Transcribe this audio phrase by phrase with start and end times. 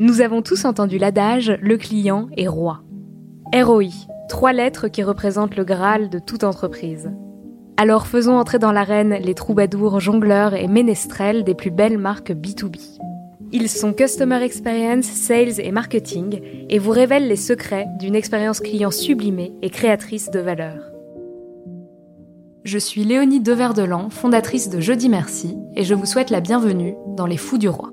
[0.00, 2.82] Nous avons tous entendu l'adage le client est roi.
[3.52, 3.88] ROI,
[4.28, 7.10] trois lettres qui représentent le Graal de toute entreprise.
[7.76, 12.78] Alors faisons entrer dans l'arène les troubadours, jongleurs et ménestrels des plus belles marques B2B.
[13.50, 18.92] Ils sont Customer Experience, Sales et Marketing et vous révèlent les secrets d'une expérience client
[18.92, 20.92] sublimée et créatrice de valeur.
[22.62, 27.26] Je suis Léonie Deverdelan, fondatrice de Jeudi Merci, et je vous souhaite la bienvenue dans
[27.26, 27.90] Les Fous du Roi.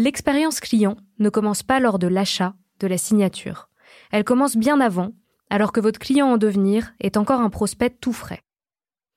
[0.00, 3.68] L'expérience client ne commence pas lors de l'achat, de la signature.
[4.12, 5.10] Elle commence bien avant,
[5.50, 8.38] alors que votre client en devenir est encore un prospect tout frais.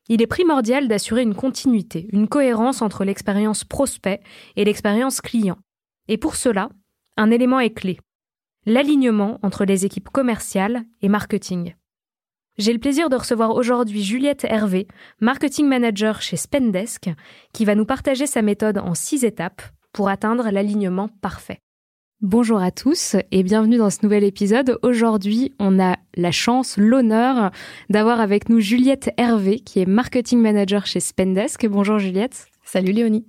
[0.09, 4.21] Il est primordial d'assurer une continuité, une cohérence entre l'expérience prospect
[4.55, 5.59] et l'expérience client.
[6.07, 6.69] Et pour cela,
[7.15, 7.99] un élément est clé.
[8.65, 11.75] L'alignement entre les équipes commerciales et marketing.
[12.57, 14.87] J'ai le plaisir de recevoir aujourd'hui Juliette Hervé,
[15.19, 17.11] marketing manager chez Spendesk,
[17.53, 19.61] qui va nous partager sa méthode en six étapes
[19.93, 21.59] pour atteindre l'alignement parfait.
[22.21, 24.77] Bonjour à tous et bienvenue dans ce nouvel épisode.
[24.83, 27.49] Aujourd'hui, on a la chance, l'honneur
[27.89, 31.65] d'avoir avec nous Juliette Hervé, qui est marketing manager chez Spendesk.
[31.65, 32.45] Bonjour Juliette.
[32.63, 33.25] Salut Léonie.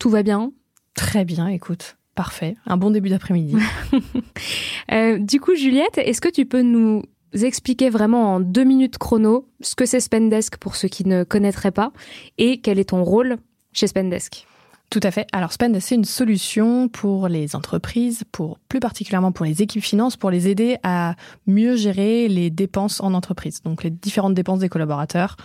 [0.00, 0.50] Tout va bien?
[0.94, 1.96] Très bien, écoute.
[2.16, 2.56] Parfait.
[2.66, 3.56] Un bon début d'après-midi.
[4.92, 9.48] euh, du coup, Juliette, est-ce que tu peux nous expliquer vraiment en deux minutes chrono
[9.60, 11.92] ce que c'est Spendesk pour ceux qui ne connaîtraient pas
[12.38, 13.36] et quel est ton rôle
[13.72, 14.46] chez Spendesk?
[14.94, 15.26] Tout à fait.
[15.32, 20.16] Alors Spend, c'est une solution pour les entreprises, pour plus particulièrement pour les équipes finances,
[20.16, 21.16] pour les aider à
[21.48, 23.60] mieux gérer les dépenses en entreprise.
[23.64, 25.36] Donc les différentes dépenses des collaborateurs,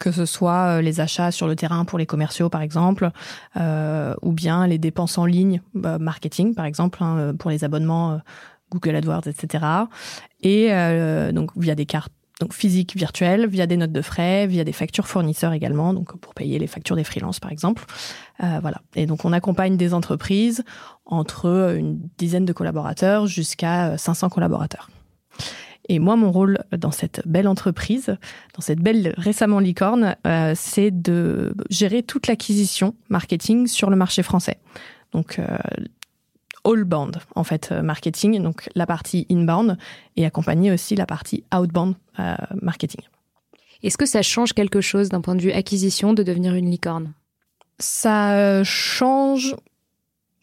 [0.00, 3.10] que ce soit euh, les achats sur le terrain pour les commerciaux par exemple,
[3.56, 8.10] euh, ou bien les dépenses en ligne, bah, marketing par exemple, hein, pour les abonnements
[8.10, 8.16] euh,
[8.72, 9.64] Google AdWords, etc.
[10.42, 14.64] Et euh, donc via des cartes donc physique, virtuelle, via des notes de frais, via
[14.64, 17.84] des factures fournisseurs également, donc pour payer les factures des freelances par exemple.
[18.42, 18.82] Euh, voilà.
[18.94, 20.64] Et donc on accompagne des entreprises
[21.06, 24.90] entre une dizaine de collaborateurs jusqu'à 500 collaborateurs.
[25.88, 28.16] Et moi, mon rôle dans cette belle entreprise,
[28.54, 34.22] dans cette belle récemment licorne, euh, c'est de gérer toute l'acquisition marketing sur le marché
[34.22, 34.58] français.
[35.12, 35.56] Donc euh,
[36.66, 39.78] all-bound, en fait, euh, marketing, donc la partie inbound,
[40.16, 43.02] et accompagner aussi la partie outbound euh, marketing.
[43.82, 47.12] Est-ce que ça change quelque chose d'un point de vue acquisition de devenir une licorne?
[47.78, 49.54] Ça euh, change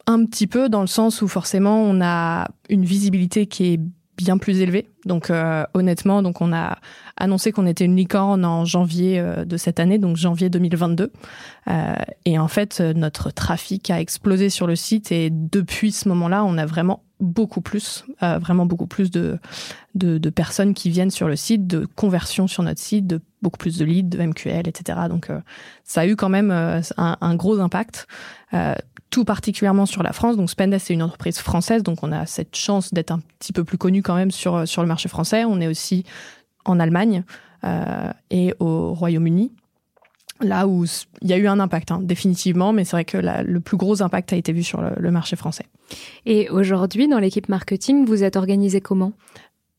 [0.06, 3.79] un petit peu dans le sens où forcément on a une visibilité qui est
[4.18, 4.88] bien plus élevée.
[5.06, 5.31] Donc
[5.74, 6.78] honnêtement, donc on a
[7.18, 11.12] annoncé qu'on était une licorne en janvier euh, de cette année, donc janvier 2022.
[11.68, 11.94] Euh,
[12.25, 16.57] et en fait, notre trafic a explosé sur le site et depuis ce moment-là, on
[16.57, 19.40] a vraiment beaucoup plus, euh, vraiment beaucoup plus de,
[19.96, 23.57] de, de, personnes qui viennent sur le site, de conversions sur notre site, de beaucoup
[23.57, 25.00] plus de leads, de MQL, etc.
[25.07, 25.29] Donc
[25.85, 28.07] ça a eu quand même un, un, gros impact,
[29.13, 30.38] tout particulièrement sur la France.
[30.38, 33.63] Donc Spendes, c'est une entreprise française, donc on a cette chance d'être un petit peu
[33.63, 35.46] plus connu quand même sur, sur le marché français.
[35.46, 36.03] On est aussi
[36.66, 37.23] en Allemagne
[37.63, 39.52] euh, et au Royaume-Uni
[40.41, 40.84] là où
[41.22, 44.02] il y a eu un impact, hein, définitivement, mais c'est vrai que le plus gros
[44.02, 45.68] impact a été vu sur le, marché français.
[46.25, 49.13] Et aujourd'hui, dans l'équipe marketing, vous êtes organisé comment?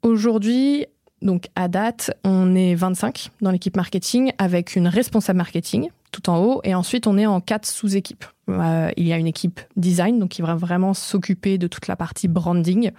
[0.03, 0.87] Aujourd'hui,
[1.21, 6.39] donc à date, on est 25 dans l'équipe marketing avec une responsable marketing tout en
[6.39, 8.25] haut, et ensuite on est en quatre sous-équipes.
[8.51, 11.97] Euh, il y a une équipe design, donc qui va vraiment s'occuper de toute la
[11.97, 12.91] partie branding,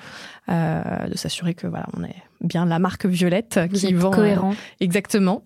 [0.50, 4.12] euh, de s'assurer que voilà, on est bien la marque Violette Vous qui êtes vend
[4.12, 4.52] cohérent.
[4.52, 5.44] Euh, exactement.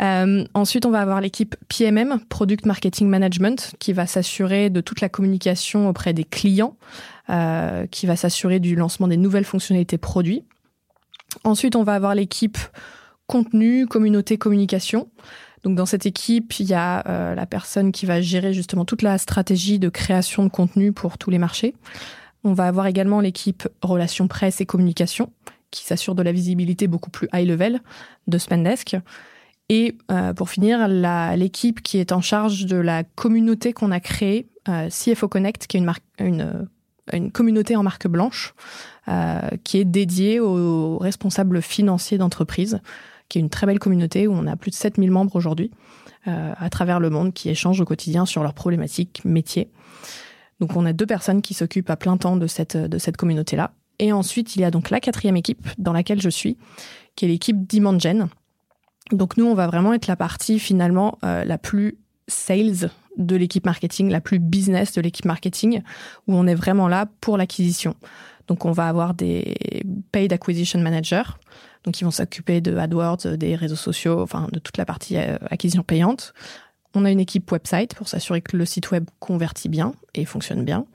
[0.00, 5.00] Euh, ensuite, on va avoir l'équipe PMM, Product Marketing Management, qui va s'assurer de toute
[5.00, 6.76] la communication auprès des clients,
[7.30, 10.44] euh, qui va s'assurer du lancement des nouvelles fonctionnalités produits.
[11.44, 12.58] Ensuite, on va avoir l'équipe
[13.26, 15.08] contenu, communauté, communication.
[15.62, 19.02] Donc dans cette équipe, il y a euh, la personne qui va gérer justement toute
[19.02, 21.74] la stratégie de création de contenu pour tous les marchés.
[22.44, 25.32] On va avoir également l'équipe relations presse et communication
[25.70, 27.80] qui s'assure de la visibilité beaucoup plus high level
[28.26, 28.96] de Spendesk.
[29.68, 29.96] Et
[30.36, 35.66] pour finir, l'équipe qui est en charge de la communauté qu'on a créée, CFO Connect,
[35.66, 35.84] qui est
[36.18, 36.68] une,
[37.10, 38.52] une communauté en marque blanche,
[39.64, 42.80] qui est dédiée aux responsables financiers d'entreprise,
[43.32, 45.70] qui est une très belle communauté où on a plus de 7000 membres aujourd'hui.
[46.28, 49.70] Euh, à travers le monde qui échangent au quotidien sur leurs problématiques métiers.
[50.60, 53.72] Donc on a deux personnes qui s'occupent à plein temps de cette, de cette communauté-là.
[53.98, 56.58] Et ensuite, il y a donc la quatrième équipe dans laquelle je suis,
[57.16, 58.28] qui est l'équipe d'Imangen.
[59.10, 63.64] Donc nous, on va vraiment être la partie finalement euh, la plus sales de l'équipe
[63.64, 65.80] marketing, la plus business de l'équipe marketing,
[66.28, 67.96] où on est vraiment là pour l'acquisition.
[68.46, 69.56] Donc on va avoir des
[70.12, 71.30] paid acquisition managers,
[71.84, 75.36] donc ils vont s'occuper de AdWords, des réseaux sociaux, enfin de toute la partie euh,
[75.50, 76.32] acquisition payante.
[76.94, 80.64] On a une équipe website pour s'assurer que le site web convertit bien et fonctionne
[80.64, 80.86] bien.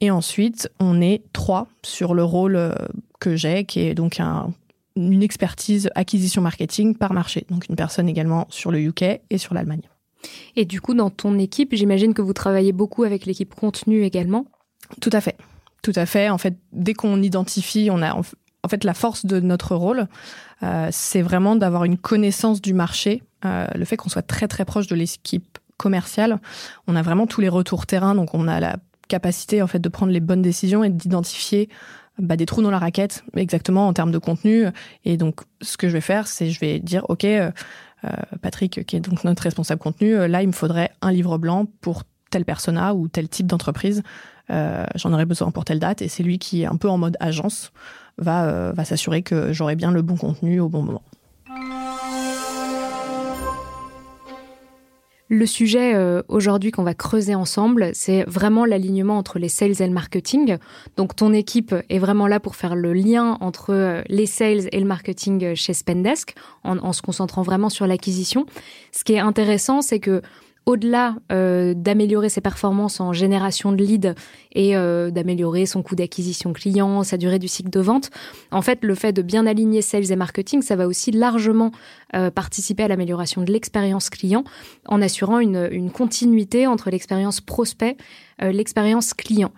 [0.00, 2.74] Et ensuite, on est trois sur le rôle euh,
[3.20, 4.20] que j'ai, qui est donc
[4.96, 7.46] une expertise acquisition marketing par marché.
[7.50, 9.82] Donc une personne également sur le UK et sur l'Allemagne.
[10.56, 14.46] Et du coup, dans ton équipe, j'imagine que vous travaillez beaucoup avec l'équipe contenu également?
[15.00, 15.36] Tout à fait.
[15.82, 16.30] Tout à fait.
[16.30, 18.20] En fait, dès qu'on identifie, on a,
[18.64, 20.06] en fait, la force de notre rôle,
[20.62, 24.64] euh, c'est vraiment d'avoir une connaissance du marché, euh, le fait qu'on soit très très
[24.64, 26.38] proche de l'équipe commerciale.
[26.86, 28.76] On a vraiment tous les retours terrain, donc on a la
[29.08, 31.68] capacité en fait de prendre les bonnes décisions et d'identifier
[32.18, 34.66] bah, des trous dans la raquette, exactement en termes de contenu.
[35.04, 37.50] Et donc, ce que je vais faire, c'est je vais dire, ok, euh,
[38.42, 42.04] Patrick, qui est donc notre responsable contenu, là, il me faudrait un livre blanc pour
[42.30, 44.02] tel persona ou tel type d'entreprise.
[44.48, 46.02] J'en aurais besoin pour telle date.
[46.02, 47.72] Et c'est lui qui est un peu en mode agence
[48.18, 51.02] va, euh, va s'assurer que j'aurai bien le bon contenu au bon moment.
[55.28, 59.86] Le sujet euh, aujourd'hui qu'on va creuser ensemble, c'est vraiment l'alignement entre les sales et
[59.86, 60.58] le marketing.
[60.98, 64.78] Donc ton équipe est vraiment là pour faire le lien entre euh, les sales et
[64.78, 66.34] le marketing chez Spendesk,
[66.64, 68.44] en, en se concentrant vraiment sur l'acquisition.
[68.92, 70.20] Ce qui est intéressant, c'est que
[70.66, 74.14] au-delà euh, d'améliorer ses performances en génération de leads
[74.52, 78.10] et euh, d'améliorer son coût d'acquisition client, sa durée du cycle de vente,
[78.50, 81.72] en fait, le fait de bien aligner sales et marketing, ça va aussi largement
[82.14, 84.44] euh, participer à l'amélioration de l'expérience client
[84.86, 87.96] en assurant une, une continuité entre l'expérience prospect,
[88.40, 89.52] l'expérience client.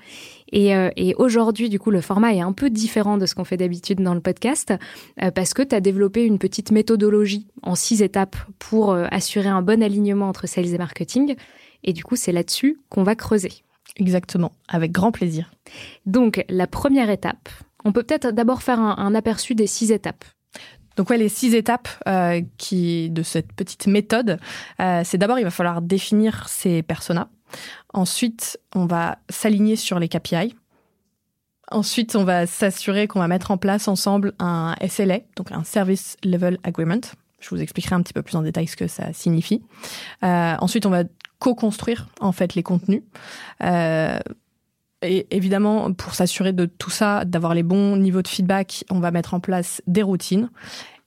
[0.54, 3.56] Euh, et, aujourd'hui, du coup, le format est un peu différent de ce qu'on fait
[3.56, 4.74] d'habitude dans le podcast
[5.22, 9.48] euh, parce que tu as développé une petite méthodologie en six étapes pour euh, assurer
[9.48, 11.34] un bon alignement entre sales et marketing.
[11.82, 13.52] Et du coup, c'est là-dessus qu'on va creuser.
[13.96, 15.52] Exactement, avec grand plaisir.
[16.06, 17.48] Donc, la première étape,
[17.84, 20.24] on peut peut-être d'abord faire un, aperçu des six étapes.
[20.96, 21.88] Donc ouais, les six étapes
[22.56, 24.38] qui de cette petite méthode,
[24.78, 27.28] c'est d'abord il va falloir définir ses personas.
[27.92, 30.54] Ensuite, on va s'aligner sur les KPI.
[31.70, 36.16] Ensuite, on va s'assurer qu'on va mettre en place ensemble un SLA, donc un Service
[36.22, 37.00] Level Agreement.
[37.40, 39.62] Je vous expliquerai un petit peu plus en détail ce que ça signifie.
[40.22, 41.04] Euh, ensuite, on va
[41.38, 43.02] co-construire en fait les contenus.
[43.62, 44.18] Euh,
[45.02, 49.10] et évidemment, pour s'assurer de tout ça, d'avoir les bons niveaux de feedback, on va
[49.10, 50.50] mettre en place des routines.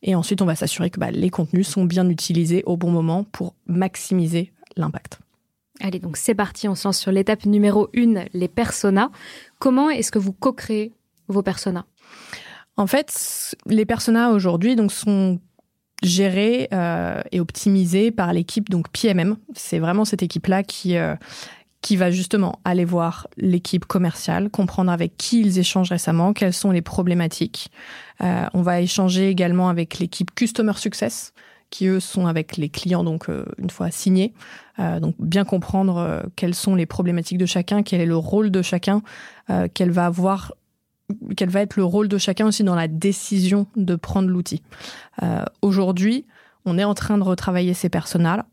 [0.03, 3.23] Et ensuite, on va s'assurer que bah, les contenus sont bien utilisés au bon moment
[3.23, 5.19] pour maximiser l'impact.
[5.81, 9.11] Allez, donc c'est parti, on se lance sur l'étape numéro une, les personas.
[9.59, 10.93] Comment est-ce que vous co-créez
[11.27, 11.85] vos personas?
[12.77, 15.39] En fait, les personas aujourd'hui donc sont
[16.03, 19.37] gérés euh, et optimisés par l'équipe donc PMM.
[19.55, 21.15] C'est vraiment cette équipe-là qui euh,
[21.81, 26.71] qui va justement aller voir l'équipe commerciale, comprendre avec qui ils échangent récemment, quelles sont
[26.71, 27.71] les problématiques.
[28.21, 31.33] Euh, on va échanger également avec l'équipe Customer Success,
[31.69, 34.33] qui eux sont avec les clients donc euh, une fois signés.
[34.79, 38.51] Euh, donc bien comprendre euh, quelles sont les problématiques de chacun, quel est le rôle
[38.51, 39.01] de chacun,
[39.73, 40.53] quel va avoir
[41.37, 44.61] quel va être le rôle de chacun aussi dans la décision de prendre l'outil.
[45.61, 46.25] Aujourd'hui,
[46.65, 48.45] on est en train de retravailler ces personas.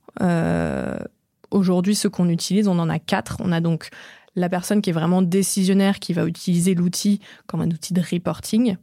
[1.51, 3.39] Aujourd'hui, ce qu'on utilise, on en a quatre.
[3.41, 3.89] On a donc
[4.37, 7.19] la personne qui est vraiment décisionnaire, qui va utiliser l'outil
[7.49, 8.77] comme un outil de reporting.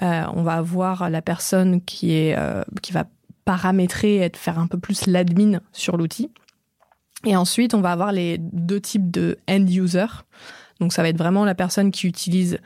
[0.00, 2.36] on va avoir la personne qui est
[2.82, 3.04] qui va
[3.48, 6.30] paramétrer et faire un peu plus l'admin sur l'outil.
[7.24, 10.04] Et ensuite, on va avoir les deux types de end user.
[10.80, 12.58] Donc, ça va être vraiment la personne qui utilise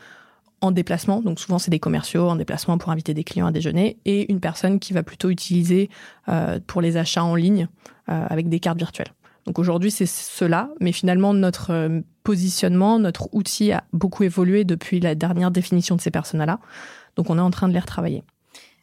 [0.60, 1.22] en déplacement.
[1.22, 3.96] Donc, souvent, c'est des commerciaux en déplacement pour inviter des clients à déjeuner.
[4.06, 5.88] Et une personne qui va plutôt utiliser
[6.28, 7.68] euh, pour les achats en ligne
[8.08, 9.14] euh, avec des cartes virtuelles.
[9.46, 10.68] Donc, aujourd'hui, c'est cela.
[10.80, 16.00] Mais finalement, notre euh, positionnement, notre outil a beaucoup évolué depuis la dernière définition de
[16.00, 16.58] ces personnes-là.
[17.14, 18.24] Donc, on est en train de les retravailler.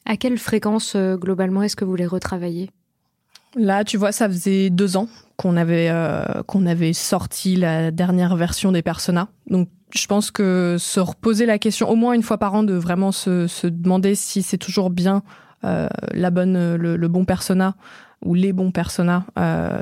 [0.09, 2.71] À quelle fréquence euh, globalement est-ce que vous les retravaillez
[3.55, 6.23] Là, tu vois, ça faisait deux ans qu'on avait euh,
[6.65, 9.27] avait sorti la dernière version des Persona.
[9.51, 12.73] Donc, je pense que se reposer la question au moins une fois par an de
[12.73, 15.21] vraiment se, demander si c'est toujours bien
[15.61, 17.75] la bonne, le, bon persona
[18.23, 19.25] ou les bons personas,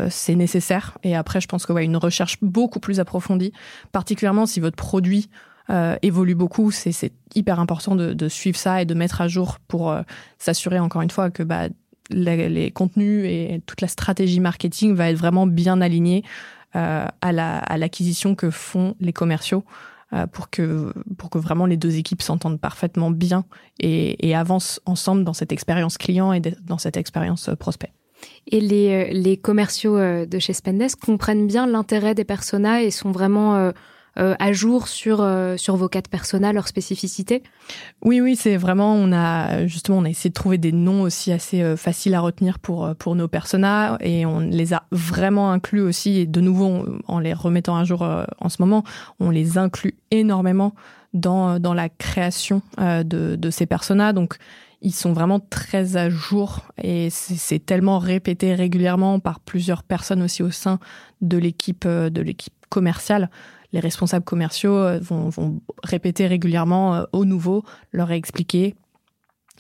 [0.10, 0.98] c'est nécessaire.
[1.04, 3.52] Et après, je pense que ouais, une recherche beaucoup plus approfondie,
[3.92, 5.30] particulièrement si votre produit
[6.02, 9.96] évolue beaucoup, c'est hyper important de, suivre ça et de mettre à jour pour
[10.38, 11.68] s'assurer encore une fois que bah,
[12.10, 16.24] les, contenus et toute la stratégie marketing va être vraiment bien alignée
[16.76, 19.64] euh, à l'acquisition que font les commerciaux
[20.14, 23.46] euh, pour que pour que vraiment les deux équipes s'entendent parfaitement bien
[23.80, 27.94] et, avancent ensemble dans cette expérience client et dans cette expérience euh, prospect.
[28.48, 33.56] Et les, les commerciaux de chez Spendesk comprennent bien l'intérêt des personas et sont vraiment
[33.56, 33.72] euh,
[34.40, 37.44] à jour sur euh, sur vos quatre personas, leurs spécificités?
[38.02, 41.32] Oui, oui, c'est vraiment on a justement on a essayé de trouver des noms aussi
[41.32, 45.82] assez euh, faciles à retenir pour pour nos personas et on les a vraiment inclus
[45.82, 48.84] aussi et de nouveau en les remettant à jour en ce moment,
[49.20, 50.74] on les inclut énormément
[51.14, 54.14] dans dans la création de de ces personas.
[54.14, 54.38] Donc
[54.82, 60.44] ils sont vraiment très à jour et c'est tellement répété régulièrement par plusieurs personnes aussi
[60.44, 60.80] au sein
[61.22, 63.30] de l'équipe de l'équipe commerciale
[63.78, 68.74] les responsables commerciaux euh, vont, répéter régulièrement euh, au nouveau, leur expliquer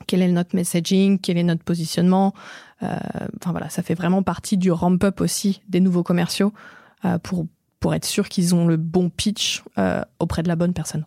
[0.07, 2.33] quel est notre messaging, quel est notre positionnement.
[2.81, 2.97] Euh,
[3.39, 6.51] enfin voilà, ça fait vraiment partie du ramp-up aussi des nouveaux commerciaux
[7.23, 7.45] pour,
[7.79, 9.63] pour être sûr qu'ils ont le bon pitch
[10.19, 11.05] auprès de la bonne personne.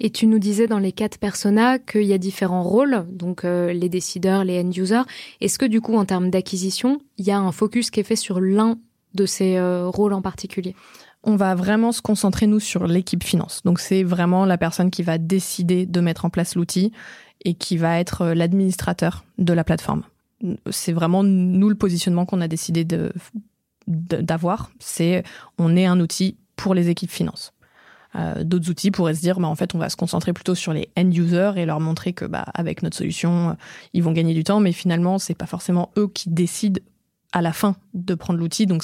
[0.00, 3.88] Et tu nous disais dans les quatre personas qu'il y a différents rôles, donc les
[3.90, 5.02] décideurs, les end-users.
[5.42, 8.16] Est-ce que du coup, en termes d'acquisition, il y a un focus qui est fait
[8.16, 8.78] sur l'un
[9.14, 10.74] de ces rôles en particulier?
[11.24, 13.62] On va vraiment se concentrer, nous, sur l'équipe finance.
[13.64, 16.92] Donc, c'est vraiment la personne qui va décider de mettre en place l'outil
[17.44, 20.02] et qui va être euh, l'administrateur de la plateforme.
[20.70, 23.12] C'est vraiment, nous, le positionnement qu'on a décidé de,
[23.86, 24.70] d'avoir.
[24.80, 25.22] C'est,
[25.58, 27.52] on est un outil pour les équipes finance.
[28.14, 30.72] Euh, d'autres outils pourraient se dire, bah, en fait, on va se concentrer plutôt sur
[30.72, 33.54] les end users et leur montrer que, bah, avec notre solution, euh,
[33.92, 34.58] ils vont gagner du temps.
[34.58, 36.80] Mais finalement, c'est pas forcément eux qui décident
[37.32, 38.66] à la fin de prendre l'outil.
[38.66, 38.82] Donc,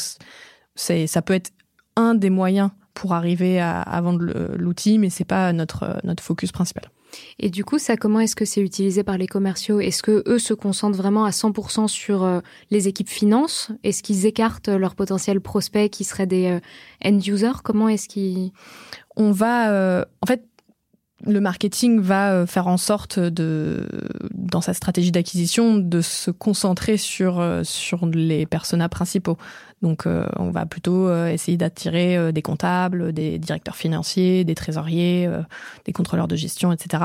[0.76, 1.50] ça peut être
[1.98, 4.24] un des moyens pour arriver à, vendre
[4.56, 6.90] l'outil, mais c'est pas notre, notre focus principal.
[7.38, 9.80] Et du coup, ça, comment est-ce que c'est utilisé par les commerciaux?
[9.80, 12.40] Est-ce que eux se concentrent vraiment à 100% sur euh,
[12.70, 13.70] les équipes finance?
[13.84, 16.60] Est-ce qu'ils écartent leurs potentiels prospects qui seraient des euh,
[17.04, 17.62] end users?
[17.62, 18.52] Comment est-ce qu'ils
[19.16, 20.47] On va, euh, en fait,
[21.26, 23.86] le marketing va faire en sorte de,
[24.32, 29.36] dans sa stratégie d'acquisition, de se concentrer sur sur les personas principaux.
[29.82, 34.54] Donc, euh, on va plutôt euh, essayer d'attirer euh, des comptables, des directeurs financiers, des
[34.54, 35.28] trésoriers,
[35.84, 37.04] des contrôleurs de gestion, etc.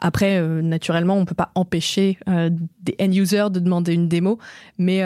[0.00, 4.38] Après, naturellement, on peut pas empêcher des end users de demander une démo,
[4.78, 5.04] mais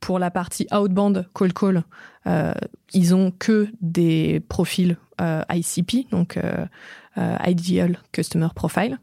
[0.00, 1.84] pour la partie outbound call call,
[2.92, 6.38] ils ont que des profils ICP, donc
[7.16, 8.98] Ideal Customer Profile.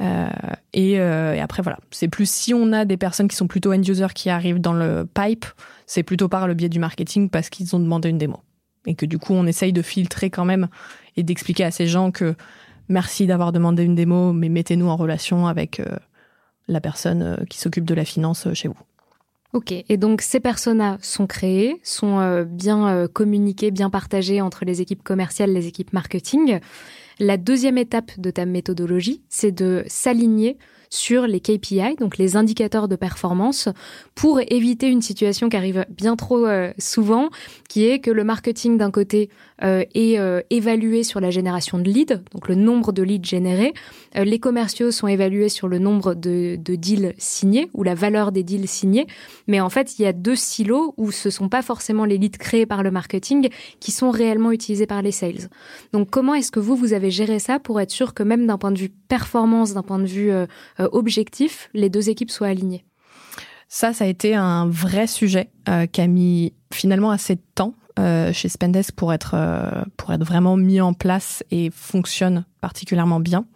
[0.00, 1.00] et, et,
[1.40, 4.30] après voilà, c'est plus si on a des personnes qui sont plutôt end users qui
[4.30, 5.44] arrivent dans le pipe,
[5.86, 8.40] c'est plutôt par le biais du marketing parce qu'ils ont demandé une démo.
[8.86, 10.68] Et que du coup, on essaye de filtrer quand même
[11.16, 12.34] et d'expliquer à ces gens que
[12.90, 15.96] merci d'avoir demandé une démo, mais mettez-nous en relation avec euh,
[16.68, 18.76] la personne euh, qui s'occupe de la finance euh, chez vous.
[19.52, 25.02] Ok, et donc ces personas sont créés, sont bien communiqués, bien partagés entre les équipes
[25.02, 26.60] commerciales, les équipes marketing.
[27.18, 30.56] La deuxième étape de ta méthodologie, c'est de s'aligner
[30.88, 33.68] sur les KPI, donc les indicateurs de performance,
[34.14, 36.46] pour éviter une situation qui arrive bien trop
[36.78, 37.28] souvent,
[37.68, 39.30] qui est que le marketing d'un côté
[39.62, 43.72] est euh, évalué sur la génération de leads, donc le nombre de leads générés.
[44.14, 48.42] les commerciaux sont évalués sur le nombre de, de, deals signés ou la valeur des
[48.42, 49.06] deals signés.
[49.46, 52.38] Mais en fait, il y a deux silos où ce sont pas forcément les leads
[52.38, 53.48] créés par le marketing
[53.80, 55.48] qui sont réellement utilisés par les sales.
[55.92, 58.58] Donc, comment est-ce que vous vous avez géré ça pour être sûr que même d'un
[58.58, 60.46] point de vue performance, d'un point de vue euh,
[60.78, 62.84] objectif, les deux équipes soient alignées?
[63.72, 67.74] Ça, ça a été un vrai sujet euh, qui a mis finalement assez de temps
[67.98, 69.36] euh, chez Spendesk pour être
[69.96, 73.46] pour être vraiment mis en place et fonctionne particulièrement bien.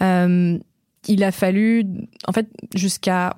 [0.00, 1.84] il a fallu,
[2.26, 3.36] en fait, jusqu'à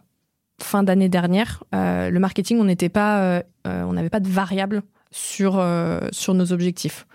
[0.61, 5.65] fin d'année dernière, le marketing, on n'était pas, on n'avait pas de variable sur
[6.13, 7.07] sur nos objectifs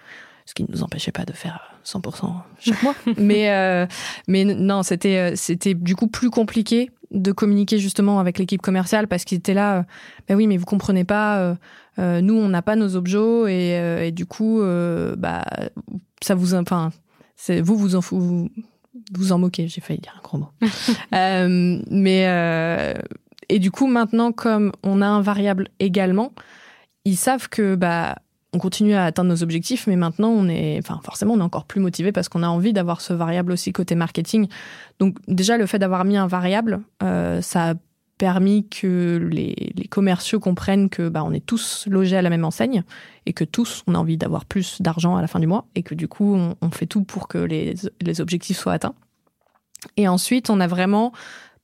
[0.47, 2.95] ce qui ne nous empêchait pas de faire 100% chaque mois.
[3.17, 3.86] mais, euh,
[4.27, 9.07] mais non, c'était, euh, c'était du coup plus compliqué de communiquer justement avec l'équipe commerciale
[9.07, 9.83] parce qu'ils étaient là, euh,
[10.27, 11.55] ben oui, mais vous comprenez pas,
[11.98, 14.62] nous on n'a pas nos objets et, et du coup,
[15.18, 15.46] bah,
[16.22, 16.92] ça vous, enfin,
[17.36, 18.50] c'est, vous vous en vous,
[19.13, 20.50] vous en moquez, j'ai failli dire un gros mot.
[21.92, 22.96] mais,
[23.50, 26.34] et du coup, maintenant, comme on a un variable également,
[27.06, 28.16] ils savent que, bah,
[28.54, 31.66] on continue à atteindre nos objectifs, mais maintenant on est, enfin forcément on est encore
[31.66, 34.48] plus motivé parce qu'on a envie d'avoir ce variable aussi côté marketing.
[35.00, 37.74] Donc déjà le fait d'avoir mis un variable, euh, ça a
[38.17, 42.83] permis que les, commerciaux comprennent que bah, on est tous logés à la même enseigne
[43.25, 45.83] et que tous on a envie d'avoir plus d'argent à la fin du mois et
[45.83, 48.95] que du coup on, fait tout pour que les, les objectifs soient atteints.
[49.95, 51.13] Et ensuite on a vraiment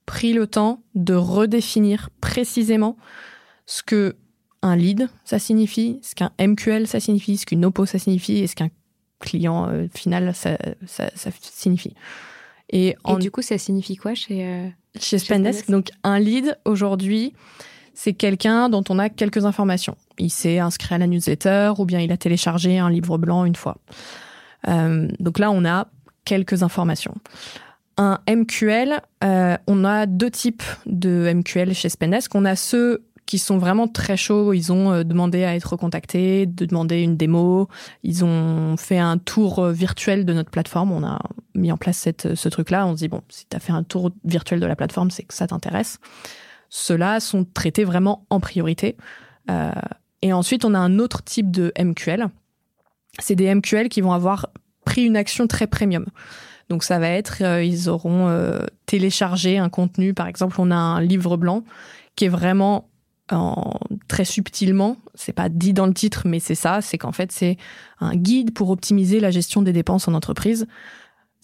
[0.05, 2.97] pris le temps de redéfinir précisément
[3.65, 4.15] ce que
[4.61, 8.47] un lead, ça signifie, ce qu'un MQL, ça signifie, ce qu'une OPO, ça signifie, et
[8.47, 8.69] ce qu'un
[9.19, 10.57] client euh, final, ça,
[11.41, 11.93] signifie.
[12.69, 14.69] Et, du coup, ça signifie quoi chez, euh,
[14.99, 17.33] chez Spendesk Donc, un lead, aujourd'hui,
[17.93, 19.95] c'est quelqu'un dont on a quelques informations.
[20.17, 23.55] Il s'est inscrit à la newsletter ou bien il a téléchargé un livre blanc une
[23.55, 23.77] fois.
[24.67, 25.87] Euh, donc là, on a
[26.25, 27.15] quelques informations.
[27.97, 32.33] Un MQL, on a deux types de MQL chez Spendesk.
[32.33, 34.53] On a ceux qui sont vraiment très chauds.
[34.53, 37.67] Ils ont euh, demandé à être contactés, de demander une démo.
[38.03, 40.91] Ils ont fait un tour euh, virtuel de notre plateforme.
[40.91, 41.19] On a
[41.55, 42.87] mis en place cette, ce truc-là.
[42.87, 45.23] On se dit, bon, si tu as fait un tour virtuel de la plateforme, c'est
[45.23, 45.99] que ça t'intéresse.
[46.69, 48.97] Ceux-là sont traités vraiment en priorité.
[49.49, 49.71] Euh,
[50.21, 52.27] et ensuite, on a un autre type de MQL.
[53.19, 54.49] C'est des MQL qui vont avoir
[54.85, 56.05] pris une action très premium.
[56.69, 60.13] Donc ça va être, ils auront téléchargé un contenu.
[60.13, 61.63] Par exemple, on a un livre blanc
[62.15, 62.89] qui est vraiment
[63.31, 67.31] en, très subtilement, c'est pas dit dans le titre, mais c'est ça, c'est qu'en fait
[67.31, 67.57] c'est
[67.99, 70.67] un guide pour optimiser la gestion des dépenses en entreprise.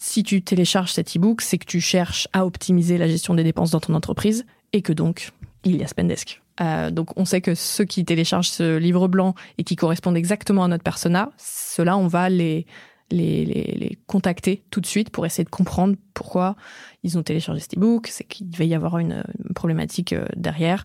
[0.02, 3.70] Si tu télécharges cet e-book, c'est que tu cherches à optimiser la gestion des dépenses
[3.70, 5.30] dans ton entreprise et que donc
[5.62, 6.40] il y a Spendesk.
[6.62, 10.64] Euh, donc on sait que ceux qui téléchargent ce livre blanc et qui correspondent exactement
[10.64, 12.64] à notre persona, ceux-là on va les,
[13.10, 16.56] les, les, les, contacter tout de suite pour essayer de comprendre pourquoi
[17.02, 19.22] ils ont téléchargé cet e-book, c'est qu'il devait y avoir une,
[19.54, 20.84] problématique euh, derrière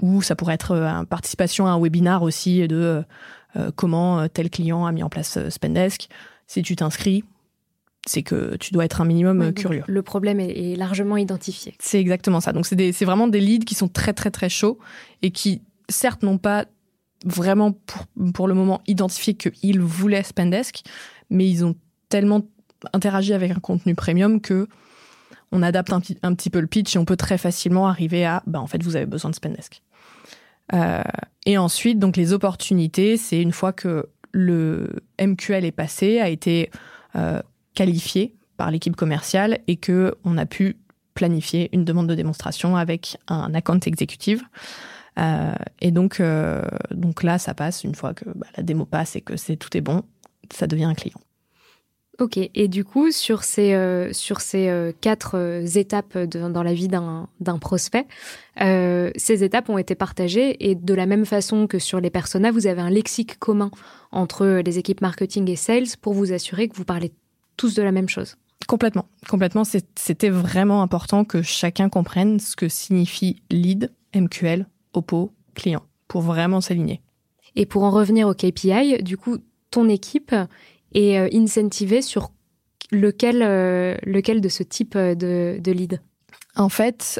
[0.00, 3.04] ou ça pourrait être euh, une participation à un webinar aussi de
[3.54, 6.08] euh, comment tel client a mis en place Spendesk.
[6.48, 7.22] Si tu t'inscris,
[8.06, 9.84] c'est que tu dois être un minimum curieux.
[9.86, 11.74] Le problème est, largement identifié.
[11.78, 12.52] C'est exactement ça.
[12.52, 14.78] Donc c'est vraiment des leads qui sont très très très chauds
[15.22, 16.66] et qui certes n'ont pas
[17.24, 20.82] vraiment pour, pour le moment identifié qu'ils voulaient Spendesk,
[21.30, 21.76] mais ils ont
[22.08, 22.42] tellement
[22.92, 24.66] interagi avec un contenu premium que
[25.52, 28.42] on adapte un, un, petit peu le pitch et on peut très facilement arriver à,
[28.46, 29.82] bah, en fait, vous avez besoin de Spendesk.
[30.72, 31.02] Euh,
[31.44, 34.88] et ensuite, donc les opportunités, c'est une fois que le
[35.20, 36.70] MQL est passé, a été
[37.16, 37.40] euh,
[37.74, 40.76] qualifié par l'équipe commerciale et que on a pu
[41.14, 44.42] planifier une demande de démonstration avec un account exécutif.
[45.18, 46.22] Euh, et donc,
[46.90, 49.76] donc là, ça passe une fois que bah, la démo passe et que c'est tout
[49.76, 50.02] est bon,
[50.50, 51.20] ça devient un client.
[52.18, 56.74] Ok, et du coup, sur ces, euh, sur ces euh, quatre euh, étapes dans la
[56.74, 58.06] vie d'un prospect,
[58.58, 62.66] ces étapes ont été partagées et de la même façon que sur les personas, vous
[62.66, 63.70] avez un lexique commun
[64.12, 67.12] entre les équipes marketing et sales pour vous assurer que vous parlez
[67.56, 68.36] tous de la même chose.
[68.66, 69.64] Complètement, complètement.
[69.64, 76.60] C'était vraiment important que chacun comprenne ce que signifie lead, MQL, OPO, client, pour vraiment
[76.60, 77.00] s'aligner.
[77.54, 79.38] Et pour en revenir au KPI, du coup,
[79.70, 80.34] ton équipe
[80.94, 82.30] et euh, incentiver sur
[82.90, 86.00] lequel, euh, lequel de ce type euh, de, de lead?
[86.54, 87.18] En fait,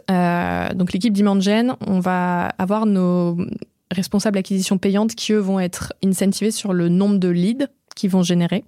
[0.74, 3.38] donc l'équipe d'Imangen, on va avoir nos
[3.90, 7.66] responsables acquisition payante qui, eux, vont être incentivés sur le nombre de leads
[7.96, 8.62] qu'ils vont générer.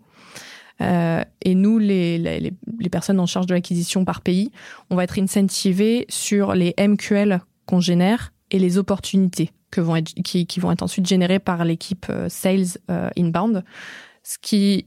[0.80, 4.50] Et nous, les, les, les, personnes en charge de l'acquisition par pays,
[4.90, 10.12] on va être incentivés sur les MQL qu'on génère et les opportunités que vont être,
[10.22, 12.78] qui, qui vont être ensuite générées par l'équipe sales
[13.16, 13.64] inbound.
[14.22, 14.87] Ce qui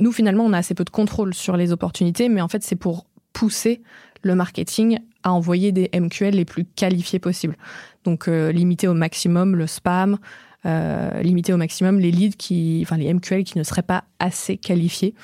[0.00, 2.76] nous, finalement, on a assez peu de contrôle sur les opportunités, mais en fait, c'est
[2.76, 3.82] pour pousser
[4.22, 7.56] le marketing à envoyer des MQL les plus qualifiés possibles.
[8.04, 10.18] Donc, euh, limiter au maximum le spam,
[10.66, 14.56] euh, limiter au maximum les leads qui, enfin, les MQL qui ne seraient pas assez
[14.56, 15.14] qualifiés.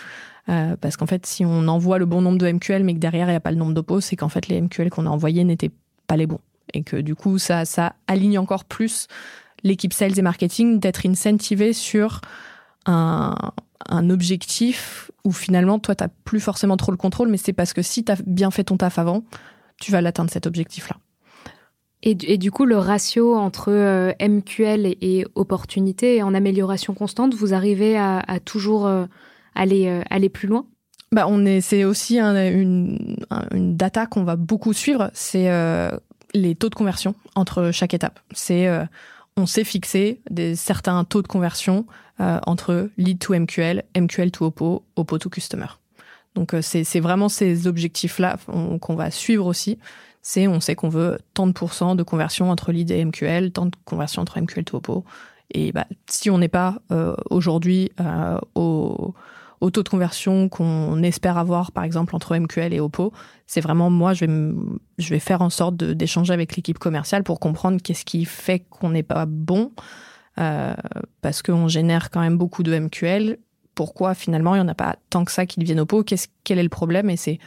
[0.48, 3.26] Euh, parce qu'en fait, si on envoie le bon nombre de MQL, mais que derrière,
[3.26, 5.44] il n'y a pas le nombre d'oppos, c'est qu'en fait, les MQL qu'on a envoyés
[5.44, 5.72] n'étaient
[6.06, 6.40] pas les bons.
[6.72, 9.08] Et que du coup, ça, ça aligne encore plus
[9.62, 12.20] l'équipe sales et marketing d'être incentivé sur
[12.86, 13.34] un,
[13.88, 17.72] un objectif où finalement, toi, tu n'as plus forcément trop le contrôle, mais c'est parce
[17.72, 19.24] que si tu as bien fait ton taf avant,
[19.80, 20.96] tu vas l'atteindre cet objectif-là.
[22.08, 27.34] Et, du coup, le ratio entre euh, MQL et, opportunité est en amélioration constante.
[27.34, 29.06] Vous arrivez à, toujours euh,
[29.56, 30.66] aller, euh, aller plus loin?
[31.10, 31.26] Bah,
[31.60, 33.16] c'est aussi une,
[33.52, 35.10] data qu'on va beaucoup suivre.
[35.14, 35.50] C'est
[36.32, 38.20] les taux de conversion entre chaque étape.
[38.32, 38.68] C'est
[39.36, 40.20] on s'est fixé
[40.54, 41.86] certains taux de conversion
[42.18, 45.66] entre lead to MQL, MQL to OPO, OPO to customer.
[46.34, 48.36] Donc c'est vraiment ces objectifs-là
[48.80, 49.78] qu'on va suivre aussi.
[50.28, 53.66] C'est on sait qu'on veut tant de pourcents de conversion entre lead et MQL, tant
[53.66, 55.04] de conversion entre MQL to OPO,
[55.54, 56.78] Et bah, si on n'est pas
[57.30, 57.92] aujourd'hui
[58.56, 59.14] au
[59.60, 63.12] au taux de conversion qu'on espère avoir, par exemple, entre MQL et Oppo,
[63.46, 64.54] c'est vraiment moi, je vais,
[64.98, 68.90] je vais faire en sorte d'échanger avec l'équipe commerciale pour comprendre qu'est-ce qui fait qu'on
[68.90, 69.72] n'est pas bon,
[70.38, 70.74] euh,
[71.22, 73.38] parce qu'on génère quand même beaucoup de MQL.
[73.74, 76.02] Pourquoi finalement il n'y en a pas tant que ça qui deviennent Oppo?
[76.02, 77.10] Qu'est-ce, Quel est le problème?
[77.10, 77.38] Et c'est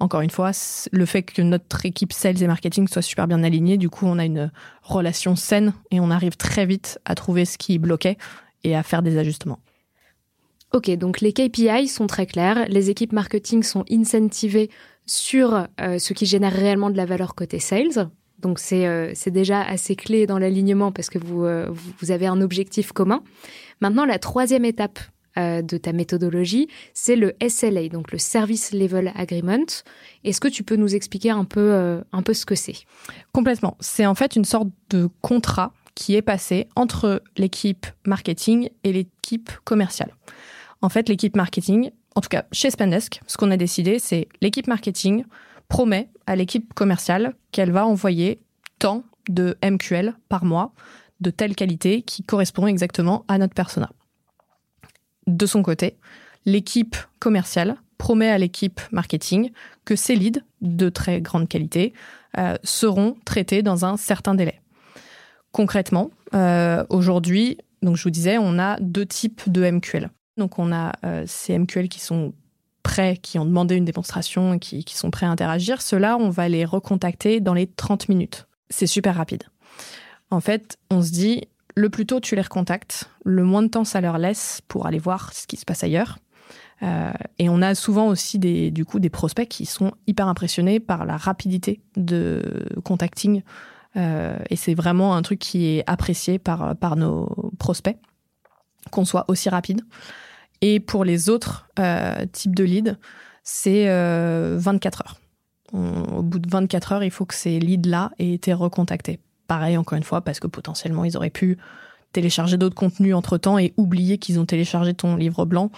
[0.00, 0.52] encore une fois
[0.92, 3.76] le fait que notre équipe sales et marketing soit super bien alignée.
[3.76, 4.50] Du coup, on a une
[4.82, 8.16] relation saine et on arrive très vite à trouver ce qui bloquait
[8.64, 9.58] et à faire des ajustements.
[10.74, 14.70] Ok, donc les KPI sont très clairs, les équipes marketing sont incentivées
[15.06, 18.10] sur euh, ce qui génère réellement de la valeur côté sales.
[18.38, 22.40] Donc c'est euh, déjà assez clé dans l'alignement parce que vous, euh, vous avez un
[22.42, 23.22] objectif commun.
[23.80, 24.98] Maintenant, la troisième étape
[25.38, 29.66] de ta méthodologie, c'est le SLA, donc le Service Level Agreement.
[30.24, 32.76] Est-ce que tu peux nous expliquer un peu, un peu ce que c'est?
[33.32, 33.76] Complètement.
[33.80, 39.50] C'est en fait une sorte de contrat qui est passé entre l'équipe marketing et l'équipe
[39.64, 40.14] commerciale.
[40.80, 44.66] En fait, l'équipe marketing, en tout cas chez Spendesk, ce qu'on a décidé, c'est l'équipe
[44.66, 45.24] marketing
[45.68, 48.40] promet à l'équipe commerciale qu'elle va envoyer
[48.78, 50.72] tant de MQL par mois
[51.20, 53.90] de telle qualité qui correspond exactement à notre persona.
[55.28, 55.98] De son côté,
[56.46, 59.50] l'équipe commerciale promet à l'équipe marketing
[59.84, 61.92] que ces leads de très grande qualité
[62.38, 64.60] euh, seront traités dans un certain délai.
[65.52, 70.08] Concrètement, euh, aujourd'hui, je vous disais, on a deux types de MQL.
[70.38, 72.32] Donc on a euh, ces MQL qui sont
[72.82, 75.82] prêts, qui ont demandé une démonstration et qui, sont prêts à interagir.
[75.82, 78.46] Ceux-là, on va les recontacter dans les 30 minutes.
[78.70, 79.42] C'est super rapide.
[80.30, 83.84] En fait, on se dit, le plus tôt tu les recontactes, le moins de temps
[83.84, 86.18] ça leur laisse pour aller voir ce qui se passe ailleurs.
[86.82, 90.80] Euh, et on a souvent aussi des, du coup des prospects qui sont hyper impressionnés
[90.80, 93.42] par la rapidité de contacting.
[93.96, 97.98] Euh, et c'est vraiment un truc qui est apprécié par, nos prospects,
[98.90, 99.82] qu'on soit aussi rapide.
[100.60, 102.96] Et pour les autres euh, types de leads,
[103.42, 105.16] c'est 24 euh, heures.
[106.18, 109.20] au bout de 24 heures, il faut que ces leads-là aient été recontactés.
[109.48, 111.58] Pareil, encore une fois, parce que potentiellement, ils auraient pu
[112.12, 115.70] télécharger d'autres contenus entre-temps et oublier qu'ils ont téléchargé ton livre blanc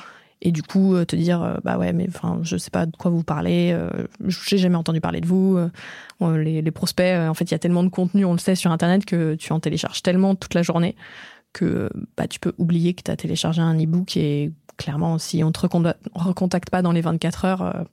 [0.42, 3.10] et du coup euh, te dire bah ouais mais enfin je sais pas de quoi
[3.10, 3.76] vous parlez
[4.24, 5.58] je n'ai jamais entendu parler de vous
[6.20, 8.70] les, les, prospects en fait il y a tellement de contenu on le sait sur
[8.70, 10.94] internet que tu en télécharges tellement toute la journée
[11.52, 15.52] que bah, tu peux oublier que tu as téléchargé un e-book et clairement, si on
[15.52, 17.84] te recontacte pas dans les 24 heures, euh,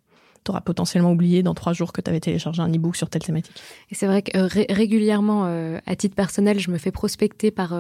[0.48, 3.24] tu auras potentiellement oublié dans trois jours que tu avais téléchargé un e-book sur telle
[3.24, 3.56] thématique.
[3.92, 7.76] Et c'est vrai que euh, régulièrement, euh, à titre personnel, je me fais prospecter par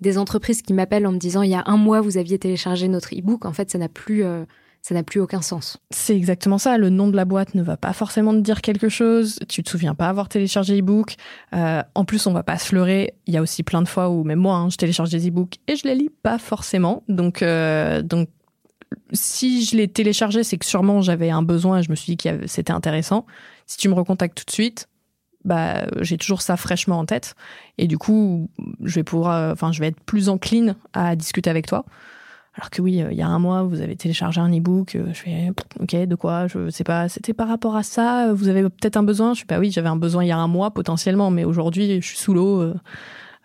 [0.00, 2.88] des entreprises qui m'appellent en me disant il y a un mois, vous aviez téléchargé
[2.88, 3.44] notre e-book.
[3.44, 4.24] En fait, ça n'a plus
[4.84, 5.78] ça n'a plus aucun sens.
[5.90, 6.76] C'est exactement ça.
[6.76, 9.38] Le nom de la boîte ne va pas forcément te dire quelque chose.
[9.48, 11.14] Tu te souviens pas avoir téléchargé e-book.
[11.54, 13.14] Euh, en plus, on va pas se leurrer.
[13.26, 15.54] Il y a aussi plein de fois où même moi, hein, je télécharge des e-books
[15.68, 17.02] et je les lis pas forcément.
[17.08, 18.28] Donc, euh, donc
[19.12, 22.16] si je l'ai téléchargé, c'est que sûrement j'avais un besoin et je me suis dit
[22.16, 23.26] que c'était intéressant.
[23.66, 24.88] Si tu me recontactes tout de suite,
[25.44, 27.34] bah j'ai toujours ça fraîchement en tête
[27.76, 28.48] et du coup
[28.82, 31.84] je vais pouvoir euh, enfin je vais être plus encline à discuter avec toi
[32.56, 34.94] alors que oui, euh, il y a un mois, vous avez téléchargé un e-book.
[34.94, 37.08] Euh, je fais, ok, de quoi Je sais pas.
[37.08, 38.32] C'était par rapport à ça.
[38.32, 39.34] Vous avez peut-être un besoin?
[39.34, 39.58] Je sais pas.
[39.58, 42.32] Oui, j'avais un besoin il y a un mois potentiellement, mais aujourd'hui, je suis sous
[42.32, 42.72] l'eau.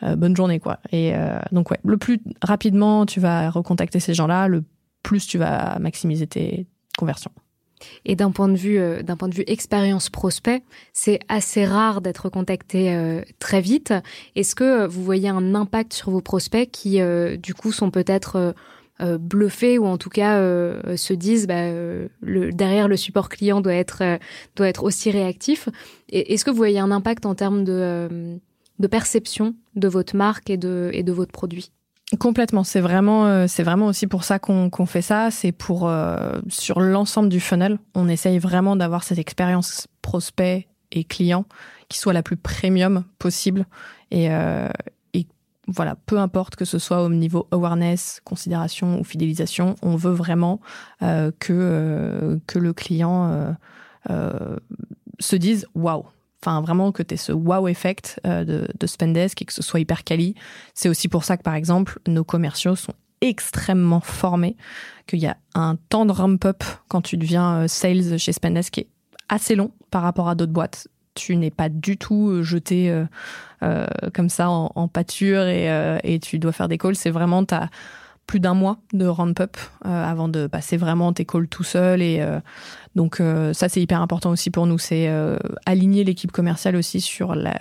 [0.04, 0.78] Bonne journée, quoi.
[0.92, 1.14] Et
[1.52, 4.64] donc ouais, le plus rapidement tu vas recontacter ces gens-là, le
[5.04, 7.32] plus tu vas maximiser tes conversions.
[8.04, 12.28] Et d'un point de vue, d'un point de vue expérience prospect, c'est assez rare d'être
[12.28, 13.94] contacté très vite.
[14.36, 17.00] Est-ce que vous voyez un impact sur vos prospects qui,
[17.38, 18.54] du coup, sont peut-être
[19.02, 23.62] euh, bluffés ou en tout cas euh, se disent bah, euh, derrière le support client
[23.62, 24.20] doit être
[24.58, 25.70] doit être aussi réactif?
[26.10, 28.38] Est-ce que vous voyez un impact en termes de
[28.78, 31.72] de perception de votre marque et de et de votre produit?
[32.18, 35.30] Complètement, c'est vraiment c'est vraiment aussi pour ça qu'on fait ça.
[35.30, 35.92] C'est pour
[36.48, 41.46] sur l'ensemble du funnel, on essaye vraiment d'avoir cette expérience prospect et client
[41.88, 43.68] qui soit la plus premium possible
[44.10, 44.30] et
[45.72, 50.60] voilà, peu importe que ce soit au niveau awareness, considération ou fidélisation, on veut vraiment
[51.04, 53.56] euh, que euh, que le client
[54.10, 54.56] euh,
[55.20, 56.06] se dise waouh.
[56.42, 59.82] Enfin, vraiment que tu aies ce wow effect de, de Spendesk et que ce soit
[59.82, 60.36] hyper quali.
[60.74, 64.56] C'est aussi pour ça que, par exemple, nos commerciaux sont extrêmement formés,
[65.06, 68.90] qu'il y a un temps de ramp-up quand tu deviens sales chez Spendesk qui est
[69.28, 70.88] assez long par rapport à d'autres boîtes
[71.20, 73.06] tu n'es pas du tout euh, jeté euh,
[73.64, 76.96] euh, comme ça en, pâture et, tu dois faire des calls.
[76.96, 77.70] C'est vraiment, tu as
[78.30, 82.00] plus d'un mois de ramp-up avant de passer vraiment tes calls tout seul.
[82.04, 82.24] Et
[82.96, 84.78] donc ça, c'est hyper important aussi pour nous.
[84.78, 85.12] C'est
[85.66, 87.58] aligner l'équipe commerciale aussi sur la,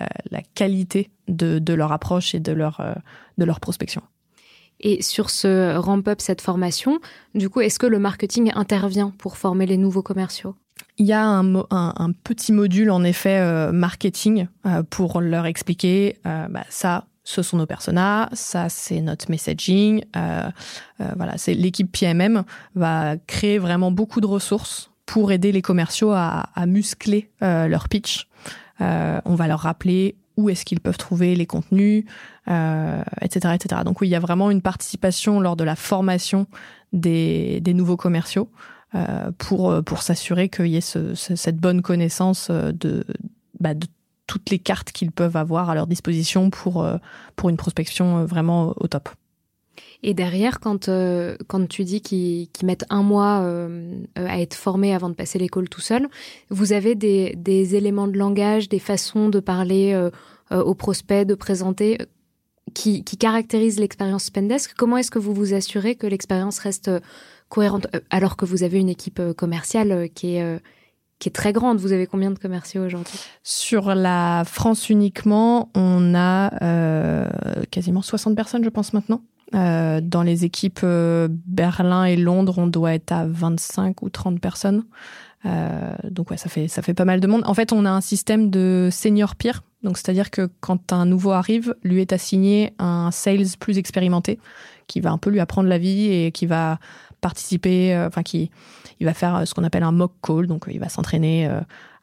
[0.53, 2.83] qualité de, leur approche et de leur,
[3.39, 4.03] de leur prospection.
[4.79, 6.99] Et sur ce ramp-up, cette formation,
[7.33, 10.53] du coup, est-ce que le marketing intervient pour former les nouveaux commerciaux?
[10.99, 14.45] Il y a un, petit module en effet marketing
[14.91, 20.03] pour leur expliquer bah, ça, ce sont nos personas, ça c'est notre messaging.
[20.15, 20.49] Euh,
[20.99, 26.11] euh, voilà, c'est l'équipe PMM va créer vraiment beaucoup de ressources pour aider les commerciaux
[26.11, 28.27] à, muscler euh, leur pitch.
[28.79, 32.05] on va leur rappeler où est-ce qu'ils peuvent trouver les contenus,
[32.47, 33.81] etc., etc.
[33.85, 36.47] Donc oui, il y a vraiment une participation lors de la formation
[36.93, 38.49] des, nouveaux commerciaux
[39.37, 43.05] pour pour s'assurer qu'il y ait cette bonne connaissance de,
[43.59, 43.85] bah, de
[44.29, 46.97] toutes les cartes qu'ils peuvent avoir à leur disposition pour, euh,
[47.35, 49.09] pour une prospection euh, vraiment au top.
[50.03, 53.43] Et derrière, quand, euh, quand tu dis qu'ils mettent un mois
[54.15, 56.07] à être formés avant de passer l'école tout seul,
[56.49, 60.09] vous avez des, des, éléments de langage, des façons de parler
[60.51, 61.97] aux prospects, de présenter,
[62.73, 66.91] qui, qui caractérisent l'expérience Spendesk Comment est-ce que vous vous assurez que l'expérience reste
[67.49, 70.61] cohérente alors que vous avez une équipe commerciale qui est
[71.19, 71.79] qui est très grande.
[71.79, 73.19] Vous avez combien de commerciaux aujourd'hui?
[73.43, 77.27] Sur la France uniquement, on a euh,
[77.71, 79.21] quasiment 60 personnes, je pense maintenant.
[79.55, 84.39] Euh, dans les équipes euh, Berlin et Londres, on doit être à 25 ou 30
[84.39, 84.83] personnes.
[85.45, 87.43] Euh, donc ouais, ça fait ça fait pas mal de monde.
[87.45, 89.63] En fait, on a un système de senior peer.
[89.81, 94.39] Donc c'est-à-dire que quand un nouveau arrive, lui est assigné un sales plus expérimenté
[94.87, 96.79] qui va un peu lui apprendre la vie et qui va
[97.19, 98.49] participer, euh, enfin qui
[98.99, 101.49] il va faire euh, ce qu'on appelle un mock call, donc euh, il va s'entraîner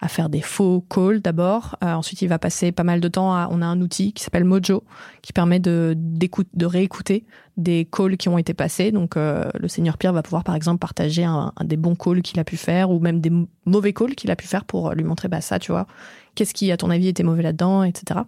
[0.00, 1.76] à faire des faux calls d'abord.
[1.80, 3.48] ensuite, il va passer pas mal de temps à.
[3.50, 4.84] On a un outil qui s'appelle Mojo
[5.22, 7.24] qui permet de de réécouter
[7.56, 8.92] des calls qui ont été passés.
[8.92, 12.44] Donc, le seigneur Pierre va pouvoir par exemple partager un, des bons calls qu'il a
[12.44, 13.32] pu faire ou même des
[13.64, 15.86] mauvais calls qu'il a pu faire pour lui montrer bah ça, tu vois,
[16.34, 18.20] qu'est-ce qui à ton avis était mauvais là-dedans, etc.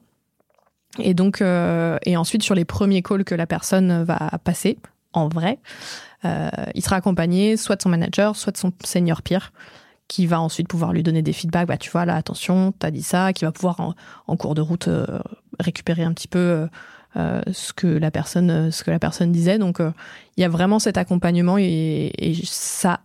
[0.99, 4.79] Et donc, et ensuite sur les premiers calls que la personne va passer
[5.13, 5.59] en vrai,
[6.25, 9.53] il sera accompagné soit de son manager, soit de son senior peer
[10.09, 11.69] qui va ensuite pouvoir lui donner des feedbacks.
[11.69, 13.95] Bah, tu vois, là, attention, t'as dit ça, qui va pouvoir
[14.27, 15.07] en, cours de route euh,
[15.61, 16.67] récupérer un petit peu
[17.17, 19.59] euh, ce que la personne, ce que la personne disait.
[19.59, 22.13] Donc, il y a vraiment cet accompagnement et,
[22.45, 23.01] ça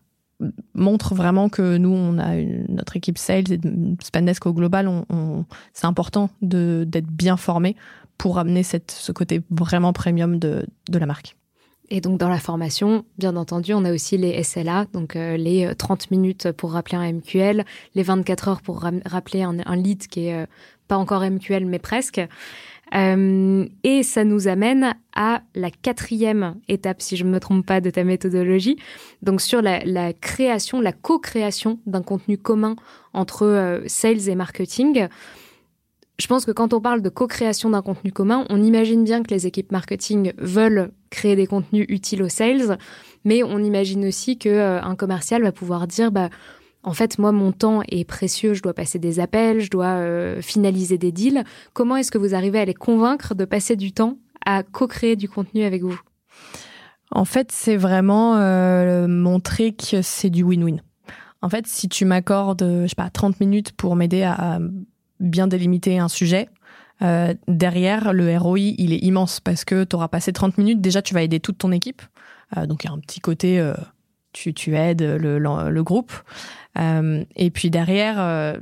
[0.73, 2.35] montre vraiment que nous, on a
[2.69, 3.59] notre équipe sales et
[4.01, 7.75] Spendesk au global, on, c'est important d'être bien formé
[8.17, 11.35] pour amener cette, ce côté vraiment premium de, de la marque.
[11.89, 15.73] Et donc dans la formation, bien entendu, on a aussi les SLA, donc euh, les
[15.77, 20.27] 30 euh, minutes pour rappeler un MQL, les 24 heures pour rappeler un, lead qui
[20.27, 20.45] est euh,
[20.87, 22.21] pas encore MQL mais presque.
[22.93, 27.89] et ça nous amène à la quatrième étape, si je ne me trompe pas, de
[27.89, 28.77] ta méthodologie.
[29.21, 32.75] Donc sur la, la création, la co-création d'un contenu commun
[33.13, 35.07] entre sales et marketing
[36.19, 39.33] je pense que quand on parle de co-création d'un contenu commun, on imagine bien que
[39.33, 42.77] les équipes marketing veulent créer des contenus utiles aux sales,
[43.25, 46.29] mais on imagine aussi que euh, un commercial va pouvoir dire bah
[46.85, 50.41] en fait, moi, mon temps est précieux, je dois passer des appels, je dois euh,
[50.41, 51.45] finaliser des deals.
[51.71, 55.29] Comment est-ce que vous arrivez à les convaincre de passer du temps à co-créer du
[55.29, 55.97] contenu avec vous?
[57.09, 60.81] En fait, c'est vraiment euh, montrer que c'est du win-win.
[61.41, 64.59] En fait, si tu m'accordes, je sais pas, 30 minutes pour m'aider à
[65.23, 66.49] bien délimiter un sujet,
[67.01, 70.81] euh, derrière, le ROI, il est immense parce que tu auras passé 30 minutes.
[70.81, 72.01] Déjà, tu vas aider toute ton équipe.
[72.57, 73.73] Euh, donc, il y a un petit côté, euh,
[74.31, 76.11] tu, tu aides le, le, groupe.
[76.75, 78.57] et puis derrière,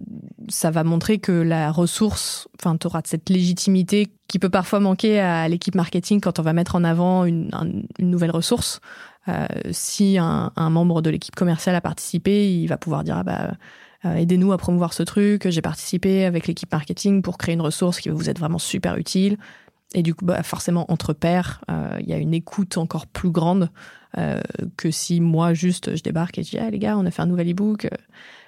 [0.49, 5.21] ça va montrer que la ressource, enfin, tu auras cette légitimité qui peut parfois manquer
[5.21, 7.51] à l'équipe marketing quand on va mettre en avant une,
[7.99, 8.81] nouvelle ressource.
[9.71, 13.51] si un, un, membre de l'équipe commerciale a participé, il va pouvoir dire ah bah
[14.05, 15.47] euh, aidez-nous à promouvoir ce truc.
[15.49, 18.97] J'ai participé avec l'équipe marketing pour créer une ressource qui va vous être vraiment super
[18.97, 19.37] utile.
[19.93, 23.29] Et du coup, bah, forcément, entre pairs, euh, il y a une écoute encore plus
[23.29, 23.69] grande
[24.17, 24.41] euh,
[24.77, 27.21] que si moi, juste, je débarque et je dis, ah les gars, on a fait
[27.21, 27.87] un nouvel e-book.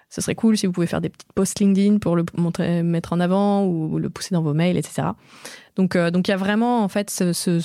[0.09, 3.13] Ce serait cool si vous pouvez faire des petites posts LinkedIn pour le montrer, mettre
[3.13, 5.09] en avant ou le pousser dans vos mails, etc.
[5.75, 7.59] Donc, donc il y a vraiment en fait ce, ce,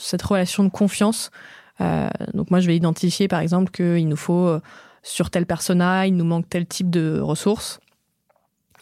[0.00, 1.30] cette relation de confiance.
[1.78, 4.58] donc moi, je vais identifier par exemple qu'il nous faut
[5.04, 7.78] sur tel persona, il nous manque tel type de ressources.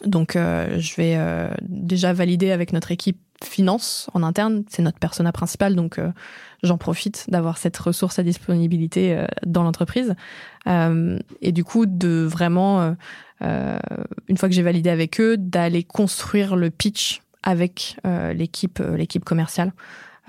[0.05, 4.99] Donc euh, je vais euh, déjà valider avec notre équipe finance en interne, c'est notre
[4.99, 6.11] persona principal, donc euh,
[6.63, 10.15] j'en profite d'avoir cette ressource à disponibilité dans l'entreprise.
[10.65, 12.95] et du coup, de vraiment,
[13.41, 17.97] une fois que j'ai validé avec eux, d'aller construire le pitch avec
[18.33, 19.73] l'équipe l'équipe commerciale.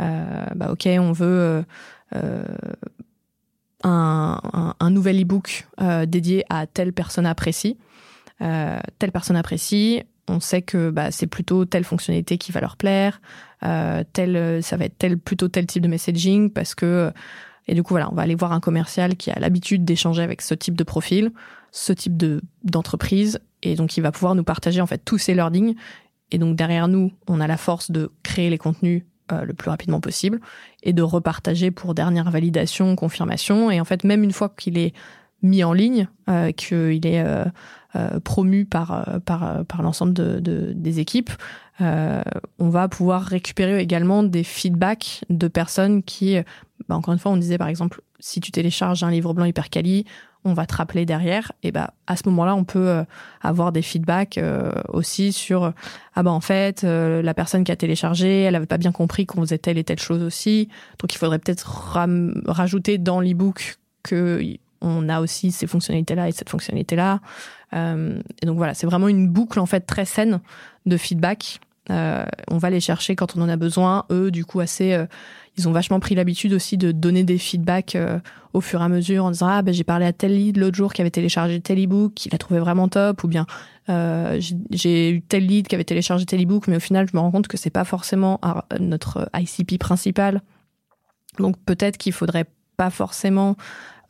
[0.00, 1.64] bah ok, on veut
[3.84, 4.40] un,
[4.80, 7.76] un, nouvel e-book euh, dédié à telle personne précis.
[8.40, 12.76] Euh, telle personne précis, On sait que bah, c'est plutôt telle fonctionnalité qui va leur
[12.76, 13.20] plaire,
[13.62, 17.12] euh, tel, ça va être tel, plutôt tel type de messaging parce que
[17.66, 20.42] et du coup voilà, on va aller voir un commercial qui a l'habitude d'échanger avec
[20.42, 21.30] ce type de profil,
[21.70, 25.34] ce type de d'entreprise et donc il va pouvoir nous partager en fait tous ces
[25.34, 25.74] learnings
[26.30, 29.70] et donc derrière nous, on a la force de créer les contenus euh, le plus
[29.70, 30.38] rapidement possible
[30.82, 33.70] et de repartager pour dernière validation, confirmation.
[33.70, 34.92] Et en fait, même une fois qu'il est
[35.42, 37.44] mis en ligne, euh, qu'il est euh,
[37.96, 41.30] euh promu par, par, par l'ensemble de, de, des équipes,
[41.80, 46.36] on va pouvoir récupérer également des feedbacks de personnes qui,
[46.88, 49.70] bah encore une fois, on disait par exemple, si tu télécharges un livre blanc hyper
[49.70, 50.04] quali,
[50.44, 51.52] on va te rappeler derrière.
[51.62, 53.04] Et bah à ce moment-là, on peut euh,
[53.40, 55.72] avoir des feedbacks euh, aussi sur
[56.14, 59.26] ah bah en fait euh, la personne qui a téléchargé, elle avait pas bien compris
[59.26, 60.68] qu'on faisait telle et telle chose aussi.
[60.98, 61.96] Donc il faudrait peut-être
[62.46, 64.42] rajouter dans l'ebook que
[64.80, 67.20] on a aussi ces fonctionnalités-là et cette fonctionnalité-là.
[67.72, 70.40] et donc voilà, c'est vraiment une boucle en fait très saine
[70.84, 71.60] de feedback.
[71.88, 74.04] on va les chercher quand on en a besoin.
[74.10, 75.06] Eux, du coup, assez
[75.56, 78.18] ils ont vachement pris l'habitude aussi de donner des feedbacks euh,
[78.52, 80.76] au fur et à mesure en disant ah ben j'ai parlé à tel lead l'autre
[80.76, 83.46] jour qui avait téléchargé tel ebook, il l'a trouvé vraiment top, ou bien
[83.88, 84.40] euh,
[84.70, 87.30] j'ai eu tel lead qui avait téléchargé tel ebook, mais au final je me rends
[87.30, 88.40] compte que c'est pas forcément
[88.80, 90.42] notre ICP principal.
[91.38, 93.56] Donc peut-être qu'il faudrait pas forcément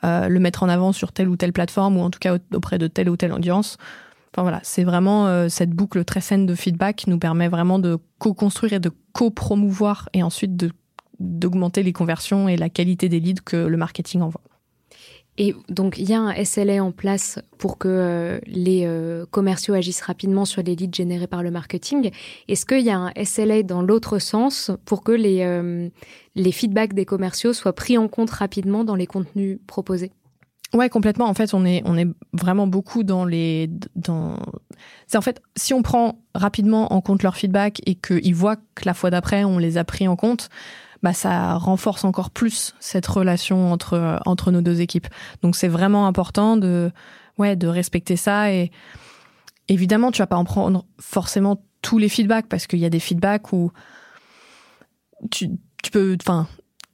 [0.03, 2.77] euh, le mettre en avant sur telle ou telle plateforme ou en tout cas auprès
[2.77, 3.77] de telle ou telle audience.
[4.33, 7.97] Enfin voilà, c'est vraiment euh, cette boucle très saine de feedback nous permet vraiment de
[8.19, 10.71] co-construire et de co-promouvoir et ensuite de
[11.19, 14.41] d'augmenter les conversions et la qualité des leads que le marketing envoie.
[15.37, 19.73] Et donc, il y a un SLA en place pour que euh, les euh, commerciaux
[19.73, 22.11] agissent rapidement sur les leads générés par le marketing.
[22.47, 25.89] Est-ce qu'il y a un SLA dans l'autre sens pour que les, euh,
[26.35, 30.11] les feedbacks des commerciaux soient pris en compte rapidement dans les contenus proposés?
[30.73, 31.25] Ouais, complètement.
[31.25, 34.37] En fait, on est on est vraiment beaucoup dans les dans.
[35.07, 38.85] C'est en fait si on prend rapidement en compte leur feedback et qu'ils voient que
[38.85, 40.49] la fois d'après on les a pris en compte,
[41.05, 45.07] bah ça renforce encore plus cette relation entre entre nos deux équipes.
[45.43, 46.91] Donc c'est vraiment important de
[47.37, 48.71] ouais de respecter ça et
[49.67, 52.99] évidemment tu vas pas en prendre forcément tous les feedbacks parce qu'il y a des
[52.99, 53.71] feedbacks où
[55.29, 55.51] tu,
[55.83, 56.47] tu peux enfin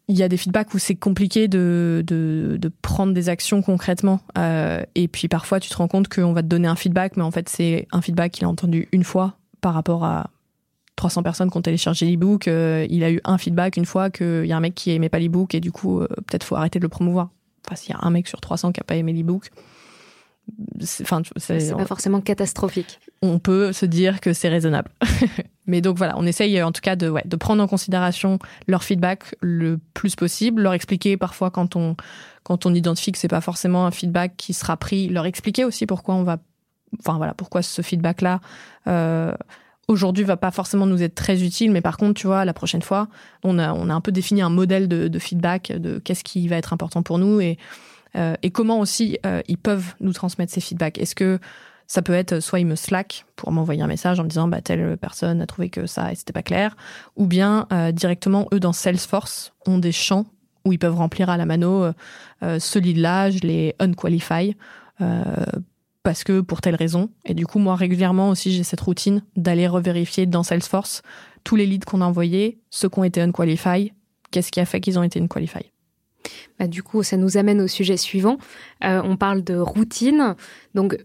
[0.10, 4.19] il y a des feedbacks où c'est compliqué de, de, de, prendre des actions concrètement.
[4.38, 7.24] Euh, et puis parfois, tu te rends compte qu'on va te donner un feedback, mais
[7.24, 10.30] en fait, c'est un feedback qu'il a entendu une fois par rapport à
[11.02, 14.46] 300 personnes qui ont téléchargé l'ebook, euh, il a eu un feedback une fois qu'il
[14.46, 16.78] y a un mec qui aimait pas l'ebook et du coup, euh, peut-être faut arrêter
[16.78, 17.30] de le promouvoir.
[17.66, 19.50] Enfin, s'il y a un mec sur 300 qui a pas aimé l'ebook,
[21.02, 23.00] enfin, c'est pas forcément catastrophique.
[23.24, 24.92] On peut se dire que c'est raisonnable.
[25.66, 28.38] Mais donc voilà, on essaye en tout cas de, ouais, de prendre en considération
[28.68, 31.96] leur feedback le plus possible, leur expliquer parfois quand on,
[32.44, 35.88] quand on identifie que c'est pas forcément un feedback qui sera pris, leur expliquer aussi
[35.88, 36.38] pourquoi on va,
[37.00, 38.40] enfin voilà, pourquoi ce feedback-là,
[38.86, 39.34] euh,
[39.91, 42.82] aujourd'hui va pas forcément nous être très utile, mais par contre, tu vois, la prochaine
[42.82, 43.08] fois,
[43.43, 46.56] on a, on a un peu défini un modèle de, feedback, de qu'est-ce qui va
[46.58, 47.58] être important pour nous et,
[48.15, 50.97] euh, et comment aussi euh, ils peuvent nous transmettre ces feedbacks.
[50.97, 51.39] Est-ce que
[51.88, 54.62] ça peut être soit ils me slack pour m'envoyer un message en me disant bah
[54.62, 56.75] telle personne a trouvé que ça et c'était pas clair,
[57.17, 60.25] ou bien euh, directement eux dans Salesforce ont des champs
[60.63, 61.91] où ils peuvent remplir à la mano
[62.43, 64.56] ce lead-là, je les unqualify
[66.04, 67.10] parce que pour telle raison.
[67.26, 71.02] Et du coup, moi, régulièrement aussi, j'ai cette routine d'aller revérifier dans Salesforce
[71.44, 73.92] tous les leads qu'on a envoyés, ceux qui ont été unqualified,
[74.32, 75.66] qu'est-ce qui a fait qu'ils ont été unqualified.
[76.60, 78.38] Bah, du coup, ça nous amène au sujet suivant.
[78.84, 80.36] Euh, on parle de routine.
[80.76, 80.98] Donc,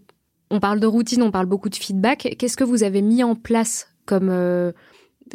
[0.50, 2.36] on parle de routine, on parle beaucoup de feedback.
[2.38, 4.72] Qu'est-ce que vous avez mis en place comme, euh,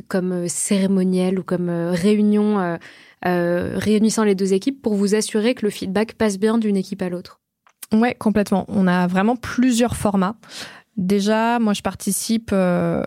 [0.08, 2.78] comme cérémoniel ou comme euh, réunion
[3.24, 7.10] réunissant les deux équipes pour vous assurer que le feedback passe bien d'une équipe à
[7.10, 7.40] l'autre?
[7.93, 8.65] Ouais, complètement.
[8.67, 10.36] On a vraiment plusieurs formats.
[10.97, 13.04] Déjà, moi, je participe euh,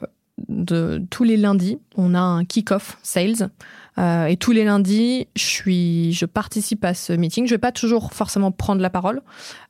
[0.48, 1.78] de tous les lundis.
[1.96, 3.50] On a un kick-off sales.
[3.98, 7.46] Euh, et tous les lundis, je suis, je participe à ce meeting.
[7.46, 9.22] Je vais pas toujours forcément prendre la parole,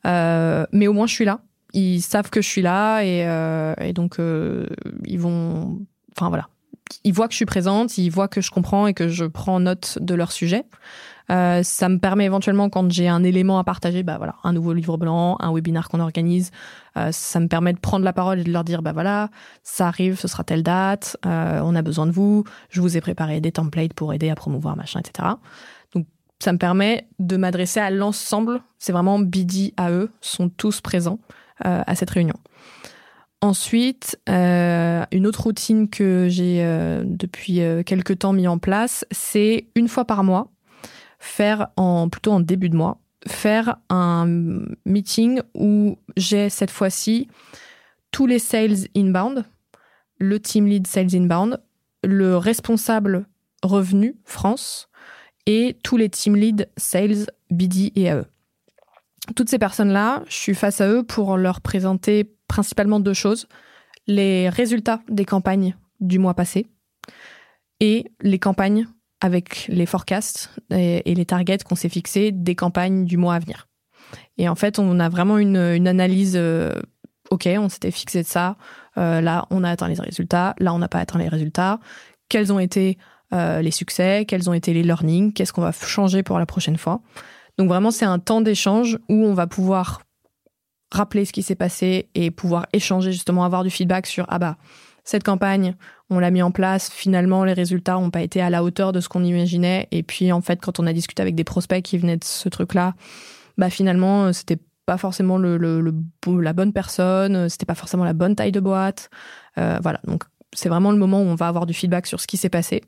[0.05, 1.41] euh, mais au moins je suis là.
[1.73, 4.65] Ils savent que je suis là et, euh, et donc euh,
[5.03, 5.79] ils vont,
[6.15, 6.47] enfin voilà,
[7.03, 9.59] ils voient que je suis présente, ils voient que je comprends et que je prends
[9.59, 10.63] note de leur sujet.
[11.31, 14.73] Euh, ça me permet éventuellement, quand j'ai un élément à partager, bah voilà, un nouveau
[14.73, 16.51] livre blanc, un webinaire qu'on organise,
[16.97, 19.29] euh, ça me permet de prendre la parole et de leur dire, bah voilà,
[19.63, 23.01] ça arrive, ce sera telle date, euh, on a besoin de vous, je vous ai
[23.01, 25.29] préparé des templates pour aider à promouvoir machin, etc.
[25.93, 26.05] Donc
[26.39, 28.61] ça me permet de m'adresser à l'ensemble.
[28.77, 31.19] C'est vraiment BD à eux, sont tous présents
[31.63, 32.35] à cette réunion.
[33.39, 36.61] Ensuite, une autre routine que j'ai
[37.05, 40.51] depuis quelques temps mis en place, c'est une fois par mois,
[41.25, 44.25] faire en plutôt en début de mois, faire un
[44.85, 47.27] meeting où j'ai cette fois-ci
[48.11, 49.45] tous les sales inbound
[50.17, 51.61] le team lead sales inbound,
[52.03, 53.25] le responsable
[53.63, 54.89] revenu France
[55.45, 58.25] et tous les team lead sales BD et AE.
[59.35, 63.47] Toutes ces personnes-là, je suis face à eux pour leur présenter principalement deux choses.
[64.07, 66.67] Les résultats des campagnes du mois passé
[67.79, 68.87] et les campagnes
[69.25, 73.67] avec les forecasts et, les targets qu'on s'est fixés des campagnes du mois à venir.
[74.37, 75.57] Et en fait, on a vraiment une,
[75.87, 76.35] analyse.
[76.35, 76.75] Euh,
[77.31, 78.55] ok, on s'était fixé de ça.
[78.97, 80.53] Euh, là, on a atteint les résultats.
[80.59, 81.79] Là, on n'a pas atteint les résultats.
[82.29, 82.99] Quels ont été
[83.33, 84.25] euh, les succès?
[84.27, 85.33] Quels ont été les learnings?
[85.33, 87.01] Qu'est-ce qu'on va changer pour la prochaine fois?
[87.57, 90.03] Donc vraiment, c'est un temps d'échange où on va pouvoir
[90.91, 94.57] rappeler ce qui s'est passé et pouvoir échanger justement, avoir du feedback sur ah bah
[95.03, 95.75] cette campagne,
[96.09, 96.89] on l'a mis en place.
[96.91, 99.87] Finalement, les résultats n'ont pas été à la hauteur de ce qu'on imaginait.
[99.91, 102.49] Et puis, en fait, quand on a discuté avec des prospects qui venaient de ce
[102.49, 102.93] truc-là,
[103.57, 108.59] bah finalement, c'était pas forcément la bonne personne, c'était pas forcément la bonne taille de
[108.59, 109.09] boîte.
[109.57, 109.99] Euh, voilà.
[110.05, 112.49] Donc, c'est vraiment le moment où on va avoir du feedback sur ce qui s'est
[112.49, 112.81] passé.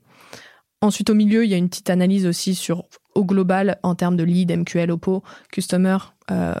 [0.80, 4.16] Ensuite, au milieu, il y a une petite analyse aussi sur, au global, en termes
[4.16, 5.98] de lead, MQL, OPO, customer,
[6.30, 6.54] euh,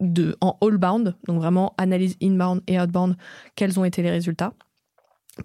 [0.00, 3.16] de, en all-bound, donc vraiment analyse inbound et outbound,
[3.54, 4.52] quels ont été les résultats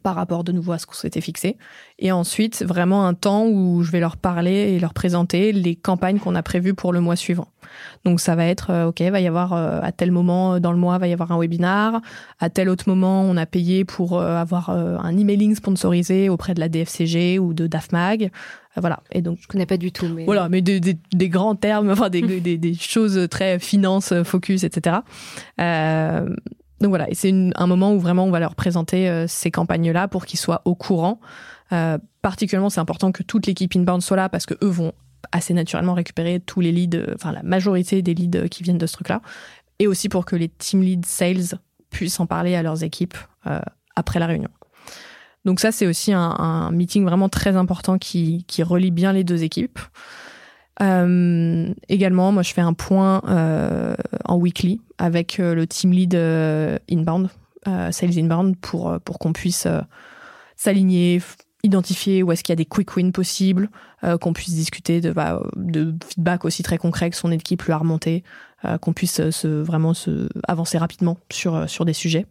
[0.04, 1.58] par rapport de nouveau à ce qu'on s'était fixé.
[2.00, 6.20] Et ensuite, vraiment un temps où je vais leur parler et leur présenter les campagnes
[6.20, 7.48] qu'on a prévues pour le mois suivant.
[8.04, 10.78] Donc ça va être, euh, OK, va y avoir euh, à tel moment dans le
[10.78, 12.02] mois, va y avoir un webinar.
[12.40, 16.60] À tel autre moment, on a payé pour euh, avoir un emailing sponsorisé auprès de
[16.60, 18.32] la DFCG ou de DAFMAG.
[18.78, 19.02] Voilà.
[19.12, 22.10] Et donc, je connais pas du tout, mais voilà, mais des, des, grands termes, enfin
[22.12, 24.98] des, des, des, choses très finance, focus, etc.
[25.62, 26.28] Euh,
[26.86, 30.28] donc voilà, c'est un moment où vraiment on va leur présenter euh, ces campagnes-là pour
[30.28, 31.20] qu'ils soient au courant.
[31.72, 34.94] Euh, particulièrement, c'est important que toute l'équipe inbound soit là parce que eux vont
[35.32, 38.86] assez naturellement récupérer tous les leads, euh, enfin la majorité des leads qui viennent de
[38.86, 39.24] ce truc-là,
[39.80, 41.60] et aussi pour que les team lead sales
[41.90, 43.18] puissent en parler à leurs équipes
[43.96, 44.50] après la réunion.
[45.44, 49.80] Donc ça, c'est aussi un, meeting vraiment très important qui relie bien les deux équipes.
[50.82, 53.96] Euh, également, moi, je fais un point euh,
[54.26, 57.30] en weekly avec euh, le team lead euh, inbound,
[57.68, 59.68] euh, sales inbound, pour pour qu'on puisse
[60.56, 61.22] s'aligner,
[61.64, 63.70] identifier où est-ce qu'il y a des quick wins possibles,
[64.22, 67.78] qu'on puisse discuter de, bah, de feedback aussi très concret que son équipe lui a
[67.78, 68.24] remonté,
[68.82, 72.28] qu'on puisse se, vraiment se avancer rapidement sur sur des sujets.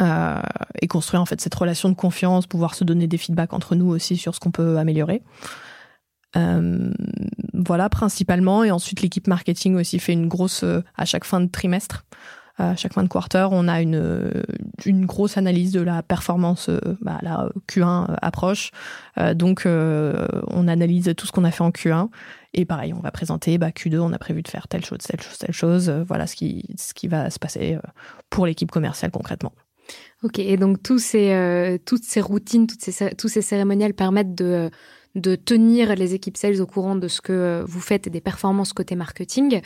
[0.00, 3.88] et construire en fait cette relation de confiance, pouvoir se donner des feedbacks entre nous
[3.88, 5.22] aussi sur ce qu'on peut améliorer.
[6.36, 6.90] Euh,
[7.52, 8.64] voilà, principalement.
[8.64, 12.04] Et ensuite, l'équipe marketing aussi fait une grosse, euh, à chaque fin de trimestre,
[12.60, 14.32] euh, à chaque fin de quarter, on a une,
[14.84, 16.70] une grosse analyse de la performance,
[17.00, 18.70] bah, la Q1 approche.
[19.34, 22.08] donc, on analyse tout ce qu'on a fait en Q1.
[22.56, 25.20] Et pareil, on va présenter bah, Q2, on a prévu de faire telle chose, telle
[25.20, 25.90] chose, telle chose.
[26.06, 27.76] voilà ce qui, ce qui va se passer
[28.30, 29.52] pour l'équipe commerciale concrètement.
[30.22, 34.70] Ok, et donc tous ces, toutes ces routines, toutes ces, tous ces cérémoniels permettent de
[35.14, 38.72] de tenir les équipes sales au courant de ce que vous faites et des performances
[38.72, 39.60] côté marketing.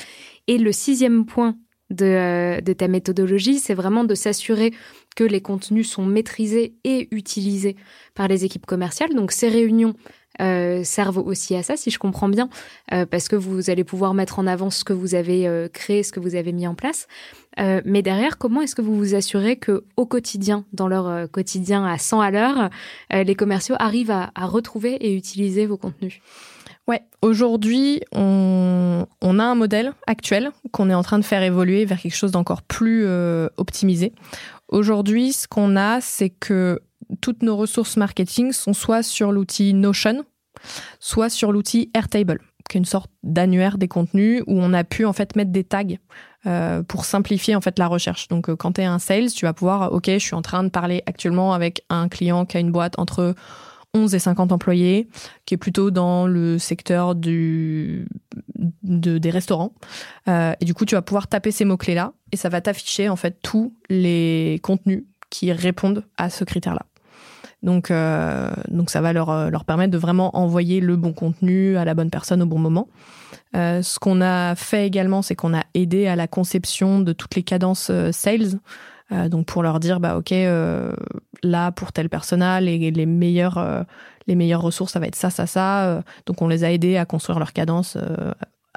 [0.47, 1.57] Et le sixième point
[1.91, 4.73] de, euh, de ta méthodologie, c'est vraiment de s'assurer
[5.17, 7.77] que les contenus sont maîtrisés et utilisés
[8.15, 9.15] par les équipes commerciales.
[9.15, 9.95] Donc ces réunions
[10.41, 12.49] euh, servent aussi à ça, si je comprends bien,
[12.93, 16.03] euh, parce que vous allez pouvoir mettre en avant ce que vous avez euh, créé,
[16.03, 17.07] ce que vous avez mis en place.
[17.59, 21.27] Euh, mais derrière, comment est-ce que vous vous assurez que au quotidien, dans leur euh,
[21.27, 22.71] quotidien à 100 à l'heure,
[23.11, 26.21] les commerciaux arrivent à, à, retrouver et utiliser vos contenus?
[26.87, 31.85] Ouais, aujourd'hui, on, on, a un modèle actuel qu'on est en train de faire évoluer
[31.85, 33.07] vers quelque chose d'encore plus
[33.57, 34.13] optimisé.
[34.69, 36.81] Aujourd'hui, ce qu'on a, c'est que
[37.29, 40.25] toutes nos ressources marketing sont soit sur l'outil Notion,
[40.99, 45.05] soit sur l'outil Airtable, qui est une sorte d'annuaire des contenus où on a pu
[45.05, 45.85] en fait mettre des tags
[46.47, 48.29] euh, pour simplifier en fait la recherche.
[48.29, 50.65] Donc euh, quand tu es un sales, tu vas pouvoir ok, je suis en train
[50.65, 53.35] de parler actuellement avec un client qui a une boîte entre
[53.93, 55.07] 11 et 50 employés,
[55.45, 58.09] qui est plutôt dans le secteur du,
[58.57, 59.75] des restaurants.
[60.29, 63.17] Euh, et du coup, tu vas pouvoir taper ces mots-clés-là et ça va t'afficher en
[63.17, 66.87] fait tous les contenus qui répondent à ce critère-là.
[67.63, 71.77] Donc, euh, donc ça va leur, euh, leur permettre de vraiment envoyer le bon contenu
[71.77, 72.89] à la bonne personne au bon moment.
[73.57, 77.35] Euh, ce qu'on a fait également, c'est qu'on a aidé à la conception de toutes
[77.35, 78.61] les cadences euh, sales.
[79.11, 80.33] Euh, donc pour leur dire, bah ok,
[81.43, 83.87] là pour tel personnel, les, les meilleures
[84.27, 86.03] les meilleures ressources, ça va être ça, ça, ça.
[86.27, 87.97] donc on les a aidés à construire leur cadence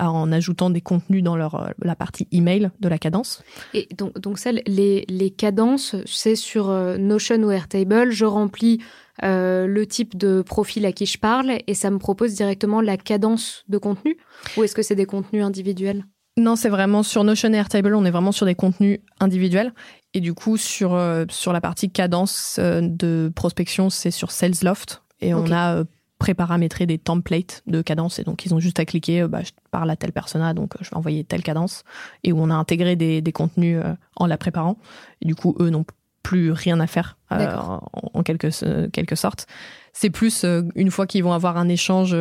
[0.09, 3.43] en ajoutant des contenus dans leur, euh, la partie email de la cadence.
[3.73, 8.11] Et donc, donc ça, les, les cadences, c'est sur euh, Notion ou Airtable.
[8.11, 8.79] Je remplis
[9.23, 12.97] euh, le type de profil à qui je parle et ça me propose directement la
[12.97, 14.17] cadence de contenu
[14.57, 16.05] Ou est-ce que c'est des contenus individuels?
[16.37, 19.73] Non, c'est vraiment sur Notion et Airtable, on est vraiment sur des contenus individuels.
[20.13, 25.03] Et du coup, sur, euh, sur la partie cadence euh, de prospection, c'est sur SalesLoft.
[25.19, 25.83] Et on a
[26.21, 28.19] euh, préparamétré des templates de cadence.
[28.19, 30.89] Et donc, ils ont juste à cliquer, bah, je parle à telle persona, donc je
[30.89, 31.83] vais envoyer telle cadence.
[32.23, 33.81] Et où on a intégré des, des contenus
[34.15, 34.77] en la préparant.
[35.21, 35.85] Et du coup, eux n'ont
[36.23, 37.81] plus rien à faire en,
[38.13, 39.47] en, quelque, quelque sorte.
[39.93, 40.45] C'est plus
[40.75, 42.15] une fois qu'ils vont avoir un échange,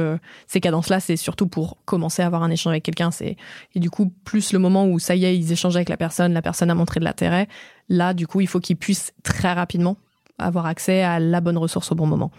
[0.46, 3.11] ces cadences-là, c'est surtout pour commencer à avoir un échange avec quelqu'un.
[3.11, 3.36] C'est
[3.74, 6.32] et du coup plus le moment où ça y est, ils échangent avec la personne,
[6.32, 7.46] la personne a montré de l'intérêt.
[7.88, 9.96] Là, du coup, il faut qu'ils puissent très rapidement
[10.38, 12.30] avoir accès à la bonne ressource au bon moment.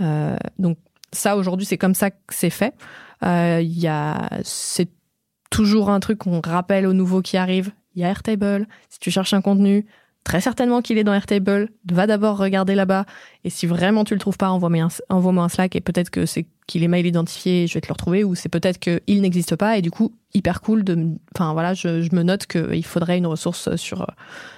[0.00, 0.78] Euh, donc
[1.12, 2.74] ça, aujourd'hui, c'est comme ça que c'est fait.
[3.22, 4.88] Euh, il y a, c'est
[5.50, 7.72] toujours un truc qu'on rappelle aux nouveaux qui arrivent.
[7.94, 8.66] Il y a Airtable.
[8.88, 9.86] Si tu cherches un contenu,
[10.24, 11.70] très certainement qu'il est dans Airtable.
[11.90, 13.04] Va d'abord regarder là-bas.
[13.44, 16.26] Et si vraiment tu le trouves pas, envoie-moi un, envoie un Slack et peut-être que
[16.26, 19.20] c'est qu'il est mail identifié et je vais te le retrouver ou c'est peut-être qu'il
[19.22, 22.84] n'existe pas et du coup, hyper cool de, enfin voilà, je, je me note qu'il
[22.84, 24.06] faudrait une ressource sur,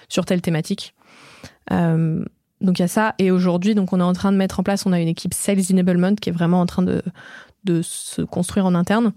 [0.09, 0.94] sur telle thématique.
[1.70, 2.22] Euh,
[2.62, 3.14] donc il y a ça.
[3.18, 5.34] Et aujourd'hui, donc on est en train de mettre en place, on a une équipe
[5.34, 7.02] Sales Enablement qui est vraiment en train de,
[7.64, 9.12] de se construire en interne.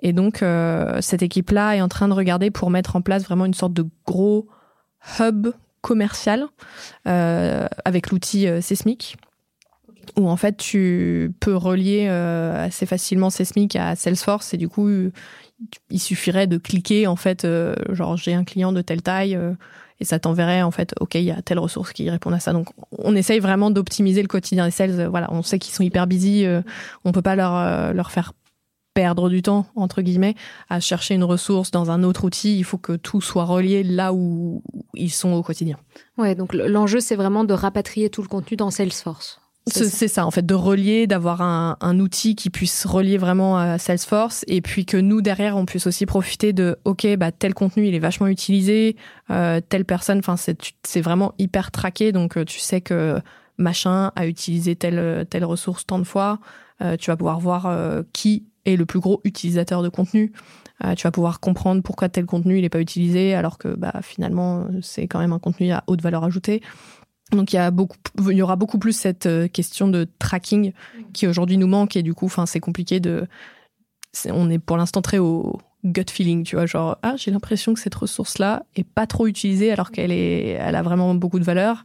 [0.00, 3.46] Et donc euh, cette équipe-là est en train de regarder pour mettre en place vraiment
[3.46, 4.48] une sorte de gros
[5.20, 5.48] hub
[5.80, 6.46] commercial
[7.06, 9.16] euh, avec l'outil euh, Sesmic
[10.16, 14.88] où en fait tu peux relier euh, assez facilement Sesmic à Salesforce et du coup
[15.90, 17.46] il suffirait de cliquer en fait
[17.90, 19.38] genre j'ai un client de telle taille
[20.00, 22.52] et ça t'enverrait en fait ok il y a telle ressource qui répond à ça.
[22.52, 22.68] Donc
[22.98, 25.06] on essaye vraiment d'optimiser le quotidien des sales.
[25.06, 26.62] Voilà on sait qu'ils sont hyper busy euh,
[27.04, 28.32] on peut pas leur leur faire
[28.94, 30.34] perdre du temps entre guillemets
[30.70, 32.58] à chercher une ressource dans un autre outil.
[32.58, 34.62] Il faut que tout soit relié là où
[34.94, 35.76] ils sont au quotidien.
[36.18, 40.24] Ouais donc l'enjeu c'est vraiment de rapatrier tout le contenu dans Salesforce c'est ça.
[40.26, 44.60] en fait, de relier, d'avoir un, un, outil qui puisse relier vraiment à Salesforce, et
[44.60, 48.00] puis que nous derrière, on puisse aussi profiter de, ok, bah tel contenu il est
[48.00, 48.96] vachement utilisé,
[49.30, 53.18] euh, telle personne, enfin c'est vraiment hyper traqué, donc euh, tu sais que
[53.58, 56.38] machin a utilisé telle telle ressource tant de fois,
[56.82, 60.32] euh, tu vas pouvoir voir euh, qui est le plus gros utilisateur de contenu.
[60.84, 63.94] Euh, tu vas pouvoir comprendre pourquoi tel contenu il n'est pas utilisé alors que bah
[64.02, 66.60] finalement c'est quand même un contenu à haute valeur ajoutée.
[67.32, 67.96] Donc il y a beaucoup,
[68.30, 70.72] il y aura beaucoup plus cette euh, question de tracking
[71.12, 73.26] qui aujourd'hui nous manque et du coup, enfin c'est compliqué de,
[74.30, 77.80] on est pour l'instant très au gut feeling, tu vois, genre ah j'ai l'impression que
[77.80, 81.44] cette ressource là est pas trop utilisée alors qu'elle est, elle a vraiment beaucoup de
[81.44, 81.84] valeur.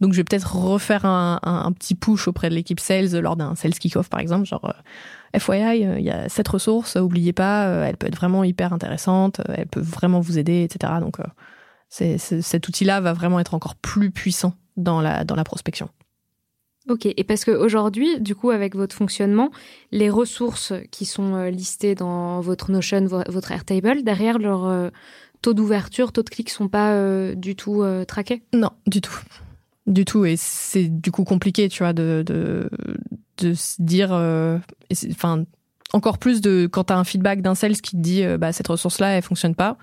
[0.00, 3.54] Donc je vais peut-être refaire un, un, petit push auprès de l'équipe sales lors d'un
[3.54, 7.66] sales kick-off par exemple, genre euh, FYI, euh, il y a cette ressource, oubliez pas,
[7.86, 10.94] elle peut être vraiment hyper intéressante, elle peut vraiment vous aider, etc.
[11.00, 11.18] Donc
[11.92, 15.90] c'est, cet outil-là va vraiment être encore plus puissant dans la, dans la prospection.
[16.88, 19.50] Ok, et parce qu'aujourd'hui, du coup, avec votre fonctionnement,
[19.90, 24.88] les ressources qui sont euh, listées dans votre Notion, votre Airtable, derrière leur euh,
[25.42, 28.42] taux d'ouverture, taux de clic sont pas euh, du tout traqués?
[28.54, 29.20] Non, du tout.
[29.86, 32.70] Du tout, et c'est du coup compliqué, tu vois, de, de,
[33.38, 34.12] de se dire.
[35.10, 35.44] Enfin,
[35.92, 38.68] encore plus de quand tu as un feedback d'un sales qui te dit bah, cette
[38.68, 39.76] ressource-là, elle fonctionne pas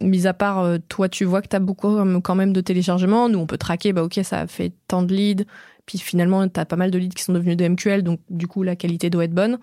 [0.00, 3.28] mis à part euh, toi tu vois que tu as beaucoup quand même de téléchargements
[3.28, 5.44] nous on peut traquer bah ok ça a fait tant de leads
[5.86, 8.46] puis finalement tu as pas mal de leads qui sont devenus de MQL donc du
[8.46, 9.58] coup la qualité doit être bonne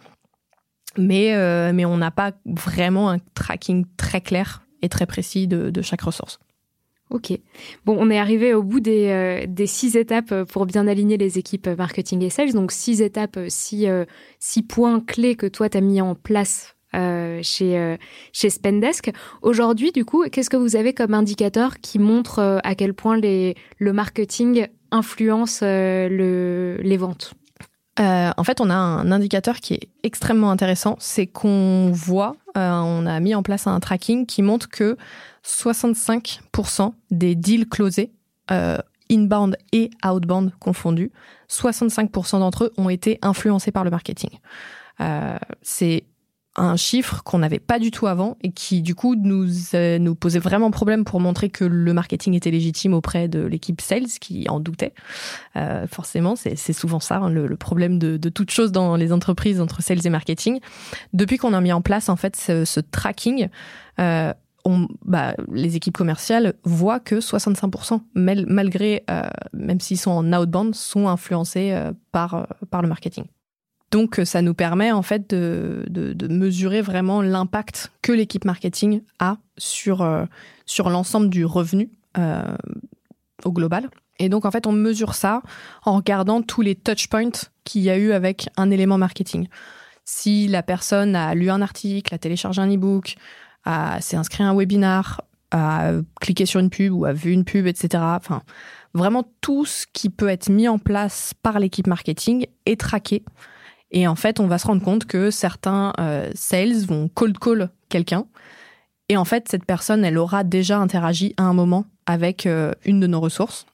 [0.97, 5.81] mais euh, mais on n'a pas vraiment un tracking très clair et très précis de,
[5.81, 6.39] chaque ressource
[7.11, 7.31] Ok.
[7.85, 11.37] Bon, on est arrivé au bout des, euh, des six étapes pour bien aligner les
[11.37, 12.53] équipes marketing et sales.
[12.53, 13.87] Donc, six étapes, six,
[14.39, 17.97] six points clés que toi, tu as mis en place euh, chez, euh,
[18.31, 19.11] chez Spendesk.
[19.41, 23.19] Aujourd'hui, du coup, qu'est-ce que vous avez comme indicateur qui montre euh, à quel point
[23.19, 27.33] le marketing influence le, les ventes?
[27.97, 30.97] En fait, on a un indicateur qui est extrêmement intéressant.
[30.99, 34.97] C'est qu'on voit, on a mis en place un tracking qui montre que
[35.45, 38.11] 65% des deals closés,
[39.09, 41.11] inbound et outbound confondus,
[41.49, 44.39] 65% d'entre eux ont été influencés par le marketing.
[45.61, 46.03] c'est
[46.55, 50.15] un chiffre qu'on n'avait pas du tout avant et qui du coup nous euh, nous
[50.15, 54.47] posait vraiment problème pour montrer que le marketing était légitime auprès de l'équipe sales qui
[54.49, 54.93] en doutait.
[55.57, 59.11] Euh, forcément, c'est souvent ça hein, le, le, problème de, de toute chose dans les
[59.11, 60.59] entreprises entre sales et marketing.
[61.13, 63.49] Depuis qu'on a mis en place en fait ce, ce tracking,
[63.99, 64.33] euh,
[64.65, 69.21] on, bah, les équipes commerciales voient que 65%, malgré, euh,
[69.53, 73.25] même s'ils sont en outbound, sont influencés euh, par, par le marketing.
[73.91, 79.37] Donc ça nous permet en fait de, de, mesurer vraiment l'impact que l'équipe marketing a
[79.57, 80.25] sur, euh,
[80.65, 82.57] sur l'ensemble du revenu euh,
[83.43, 83.89] au global.
[84.19, 85.41] Et donc en fait on mesure ça
[85.83, 87.31] en regardant tous les touch points
[87.63, 89.47] qu'il y a eu avec un élément marketing.
[90.03, 93.15] Si la personne a lu un article, a téléchargé un e-book,
[93.99, 95.21] s'est inscrit à un webinar,
[95.51, 98.03] à cliquer sur une pub ou à vu une pub, etc.
[98.03, 98.43] Enfin,
[98.93, 103.23] vraiment tout ce qui peut être mis en place par l'équipe marketing est traqué.
[103.95, 107.69] Et en fait, on va se rendre compte que certains euh, sales vont cold call
[107.87, 108.25] quelqu'un.
[109.07, 112.99] Et en fait, cette personne, elle aura déjà interagi à un moment avec euh, une
[112.99, 113.65] de nos ressources.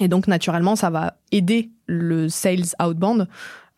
[0.00, 3.28] Et donc, naturellement, ça va aider le sales outbound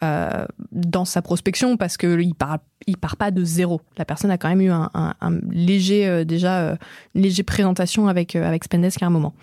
[0.02, 3.82] euh, dans sa prospection parce que il part, il part pas de zéro.
[3.98, 5.14] La personne a quand même eu un,
[5.50, 6.78] léger déjà
[7.14, 9.34] une légère présentation avec avec Spendesk à un moment.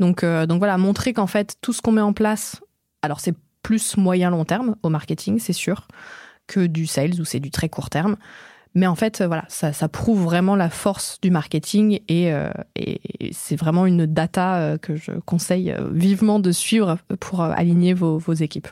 [0.00, 2.60] Donc donc voilà, montrer qu'en fait tout ce qu'on met en place,
[3.02, 5.88] alors c'est plus moyen long terme au marketing, c'est sûr,
[6.46, 8.16] que du sales où c'est du très court terme.
[8.74, 13.00] Mais en fait, voilà, ça, ça prouve vraiment la force du marketing et, euh, et
[13.32, 18.16] c'est vraiment une data euh, que je conseille euh, vivement de suivre pour aligner vos,
[18.16, 18.68] vos équipes.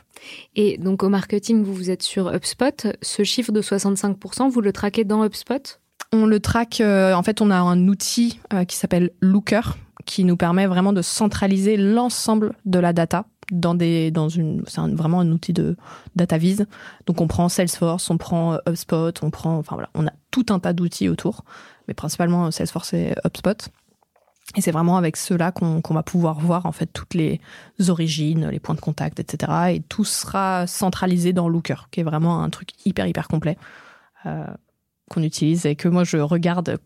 [0.55, 2.87] Et donc au marketing, vous, vous êtes sur HubSpot.
[3.01, 5.79] Ce chiffre de 65%, vous le traquez dans HubSpot?
[6.13, 9.61] On le traque, en fait, on a un outil qui s'appelle Looker
[10.05, 14.81] qui nous permet vraiment de centraliser l'ensemble de la data dans des dans une c'est
[14.81, 15.75] vraiment un outil de
[16.15, 16.65] data vise.
[17.05, 20.45] Donc on prend Salesforce, on prend euh, HubSpot, on prend enfin voilà, on a tout
[20.49, 21.43] un tas d'outils autour,
[21.87, 23.69] mais principalement euh, Salesforce et HubSpot.
[24.55, 27.39] Et c'est vraiment avec cela qu'on va pouvoir voir en fait toutes les
[27.87, 29.75] origines, les points de contact, etc.
[29.75, 33.57] Et tout sera centralisé dans Looker, qui est vraiment un truc hyper hyper complet
[34.25, 34.45] euh,
[35.09, 36.79] qu'on utilise et que moi je regarde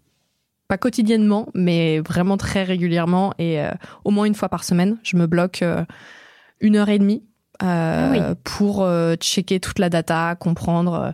[0.67, 3.71] pas quotidiennement, mais vraiment très régulièrement et euh,
[4.03, 5.63] au moins une fois par semaine, je me bloque
[6.61, 7.23] une heure et demie
[7.63, 10.93] euh, ah pour euh, checker toute la data, comprendre.
[10.93, 11.11] Euh,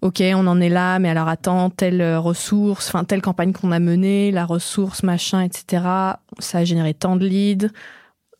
[0.00, 3.78] ok, on en est là, mais alors attends, telle ressource, enfin telle campagne qu'on a
[3.78, 5.84] menée, la ressource, machin, etc.
[6.38, 7.68] Ça a généré tant de leads.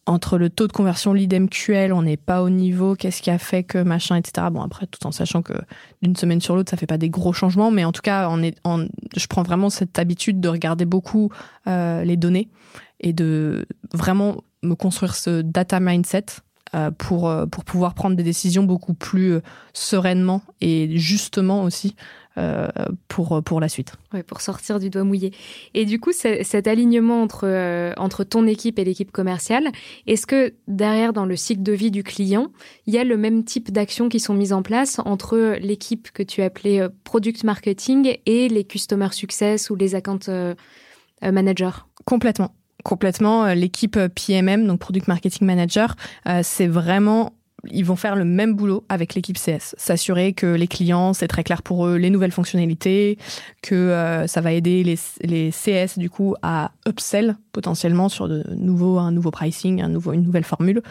[0.05, 2.97] Entre le taux de conversion lead MQL, on n'est pas au niveau.
[2.97, 4.49] Qu'est-ce qui a fait que machin, etc.
[4.51, 5.53] Bon après, tout en sachant que
[6.03, 8.43] d'une semaine sur l'autre, ça fait pas des gros changements, mais en tout cas, on
[8.43, 8.87] est, en,
[9.17, 11.31] je prends vraiment cette habitude de regarder beaucoup
[11.67, 12.49] les données
[12.99, 16.27] et de vraiment me construire ce data mindset
[16.75, 19.41] euh, pour, euh, pour pouvoir prendre des décisions beaucoup plus euh,
[19.75, 21.97] sereinement et justement aussi
[23.09, 23.93] pour, pour la suite.
[24.15, 25.35] Ouais, pour sortir du doigt mouillé.
[25.75, 29.69] Et du coup, cet alignement entre, entre ton équipe et l'équipe commerciale,
[30.07, 32.51] est-ce que derrière, dans le cycle de vie du client,
[32.87, 36.23] il y a le même type d'actions qui sont mises en place entre l'équipe que
[36.23, 40.55] tu appelais product marketing et les customer success ou les account
[41.21, 41.85] managers?
[42.07, 47.33] Complètement complètement euh, l'équipe euh, PMM, donc Product Marketing Manager, euh, c'est vraiment
[47.71, 51.45] ils vont faire le même boulot avec l'équipe CS, s'assurer que les clients, c'est très
[51.45, 53.19] clair pour eux, les nouvelles fonctionnalités,
[53.63, 59.13] que ça va aider les, CS du coup à upsell potentiellement sur de nouveaux, un
[59.13, 60.83] nouveau pricing, un nouveau, une nouvelle formule,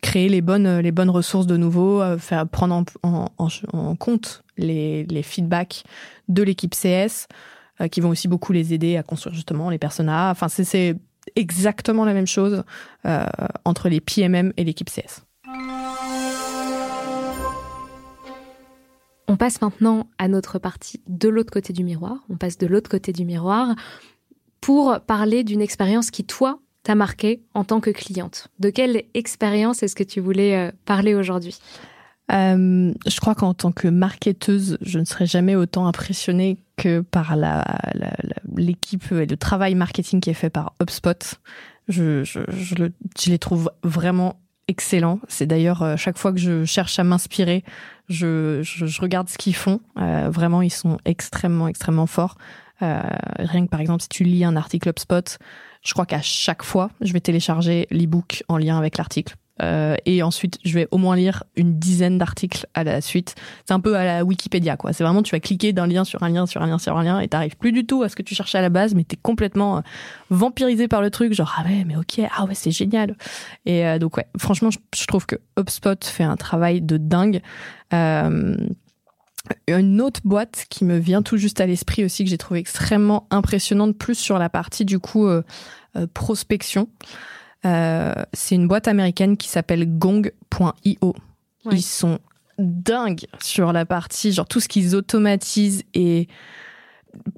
[0.00, 5.04] créer les bonnes, les bonnes ressources de nouveau, faire prendre en, en, en compte les,
[5.04, 5.84] les feedbacks
[6.28, 7.26] de l'équipe CS.
[7.80, 10.32] Euh, qui vont aussi beaucoup les aider à construire justement les personnages.
[10.32, 10.96] Enfin, c'est
[11.34, 12.62] exactement la même chose
[13.06, 13.24] euh,
[13.64, 15.22] entre les PMM et l'équipe CS.
[19.28, 22.18] On passe maintenant à notre partie de l'autre côté du miroir.
[22.28, 23.74] On passe de l'autre côté du miroir
[24.60, 28.48] pour parler d'une expérience qui, toi, t'a marqué en tant que cliente.
[28.58, 31.58] De quelle expérience est-ce que tu voulais euh, parler aujourd'hui?
[32.32, 37.36] Euh, je crois qu'en tant que marketeuse, je ne serais jamais autant impressionnée que par
[37.36, 37.62] la,
[38.56, 41.38] l'équipe et le travail marketing qui est fait par HubSpot.
[41.88, 45.20] Je, je, je, le, je les trouve vraiment excellents.
[45.28, 47.64] C'est d'ailleurs euh, chaque fois que je cherche à m'inspirer,
[48.08, 49.80] je, je, je, regarde ce qu'ils font.
[49.98, 52.38] Euh, vraiment, ils sont extrêmement, extrêmement forts.
[52.82, 53.02] Euh,
[53.38, 55.38] rien que par exemple, si tu lis un article HubSpot,
[55.82, 60.22] je crois qu'à chaque fois, je vais télécharger l'ebook en lien avec l'article euh, et
[60.22, 63.34] ensuite, je vais au moins lire une dizaine d'articles à la suite.
[63.66, 64.92] C'est un peu à la Wikipédia, quoi.
[64.92, 67.04] C'est vraiment, tu vas cliquer d'un lien sur un lien, sur un lien, sur un
[67.04, 69.04] lien, et t'arrives plus du tout à ce que tu cherchais à la base, mais
[69.04, 69.80] t'es complètement euh,
[70.30, 73.16] vampirisé par le truc, genre, ah ouais, mais ok, ah ouais, c'est génial.
[73.66, 77.40] Et euh, donc, ouais, franchement, je, trouve que HubSpot fait un travail de dingue.
[79.66, 83.26] Une autre boîte qui me vient tout juste à l'esprit aussi, que j'ai trouvé extrêmement
[83.30, 85.28] impressionnante, plus sur la partie, du coup,
[86.14, 86.88] prospection.
[87.64, 91.14] Euh, c'est une boîte américaine qui s'appelle gong.io.
[91.70, 92.18] Ils sont
[92.58, 96.28] dingues sur la partie, genre tout ce qu'ils automatisent et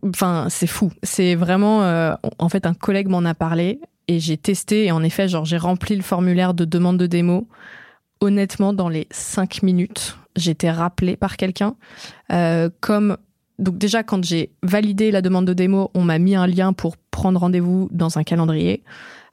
[0.05, 0.93] enfin c'est fou.
[1.03, 5.03] C'est vraiment, euh, en fait, un collègue m'en a parlé et j'ai testé et en
[5.03, 7.49] effet, genre j'ai rempli le formulaire de demande de démo.
[8.21, 11.75] Honnêtement, dans les cinq minutes, j'étais rappelé par quelqu'un.
[12.33, 13.17] Euh, comme
[13.59, 16.97] donc déjà quand j'ai validé la demande de démo, on m'a mis un lien pour
[16.97, 18.83] prendre rendez-vous dans un calendrier.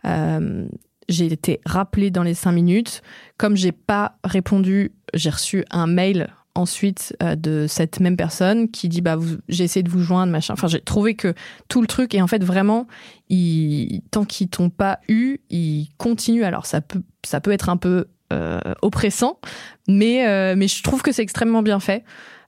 [0.05, 0.67] Euh,
[1.09, 3.01] j'ai été rappelée dans les cinq minutes.
[3.37, 8.89] Comme j'ai pas répondu, j'ai reçu un mail ensuite euh, de cette même personne qui
[8.89, 10.53] dit bah j'ai essayé de vous joindre machin.
[10.53, 11.33] Enfin j'ai trouvé que
[11.67, 12.87] tout le truc et en fait vraiment
[13.29, 16.43] il, tant qu'ils t'ont pas eu, ils continuent.
[16.43, 19.39] Alors ça peut ça peut être un peu euh, oppressant,
[19.87, 22.03] mais euh, mais je trouve que c'est extrêmement bien fait.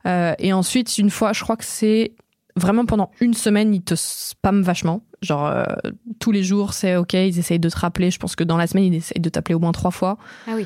[0.05, 2.13] et ensuite une fois, je crois que c'est
[2.55, 5.03] vraiment pendant une semaine, ils te spamment vachement.
[5.21, 5.65] Genre,
[6.19, 8.09] tous les jours, c'est OK, ils essayent de te rappeler.
[8.09, 10.17] Je pense que dans la semaine, ils essayent de t'appeler au moins trois fois.
[10.47, 10.65] Ah oui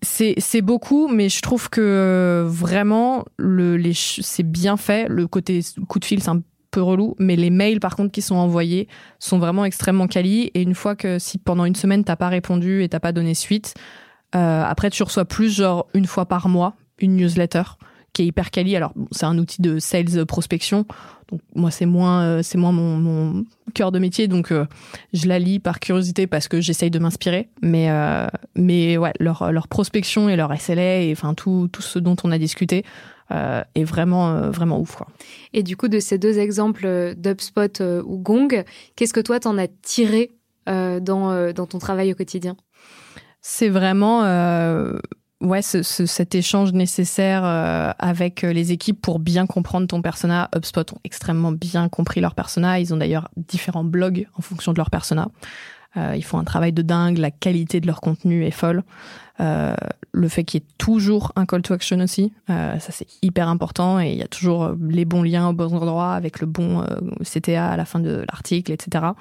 [0.00, 5.08] c'est beaucoup, mais je trouve que euh, vraiment le les c'est bien fait.
[5.08, 8.22] Le côté coup de fil c'est un peu relou, mais les mails par contre qui
[8.22, 10.50] sont envoyés sont vraiment extrêmement quali.
[10.54, 13.34] Et une fois que si pendant une semaine t'as pas répondu et t'as pas donné
[13.34, 13.74] suite,
[14.34, 17.62] euh, après tu reçois plus genre une fois par mois une newsletter
[18.12, 18.76] qui est hyper quali.
[18.76, 20.84] Alors, c'est un outil de sales prospection.
[21.30, 23.44] Donc, moi, c'est moins, euh, c'est moins mon, mon,
[23.74, 24.28] cœur de métier.
[24.28, 24.66] Donc, euh,
[25.12, 27.48] je la lis par curiosité parce que j'essaye de m'inspirer.
[27.62, 31.98] Mais, euh, mais ouais, leur, leur prospection et leur SLA et enfin, tout, tout ce
[31.98, 32.84] dont on a discuté,
[33.30, 35.06] euh, est vraiment vraiment ouf quoi.
[35.54, 38.62] Et du coup de ces deux exemples d'UpSpot ou Gong,
[38.94, 40.32] qu'est-ce que toi t'en as tiré
[40.66, 42.56] dans dans ton travail au quotidien?
[43.40, 44.22] C'est vraiment
[45.42, 50.48] ouais, ce, cet échange nécessaire euh, avec euh, les équipes pour bien comprendre ton persona.
[50.56, 52.80] HubSpot ont extrêmement bien compris leur persona.
[52.80, 55.28] Ils ont d'ailleurs différents blogs en fonction de leur persona.
[55.96, 57.18] Euh, ils font un travail de dingue.
[57.18, 58.82] La qualité de leur contenu est folle.
[59.38, 63.98] Le fait qu'il y ait toujours un call to action aussi, ça c'est hyper important
[63.98, 66.86] et il y a toujours les bons liens au bon endroit avec le bon
[67.24, 69.14] CTA à la fin de l'article, etc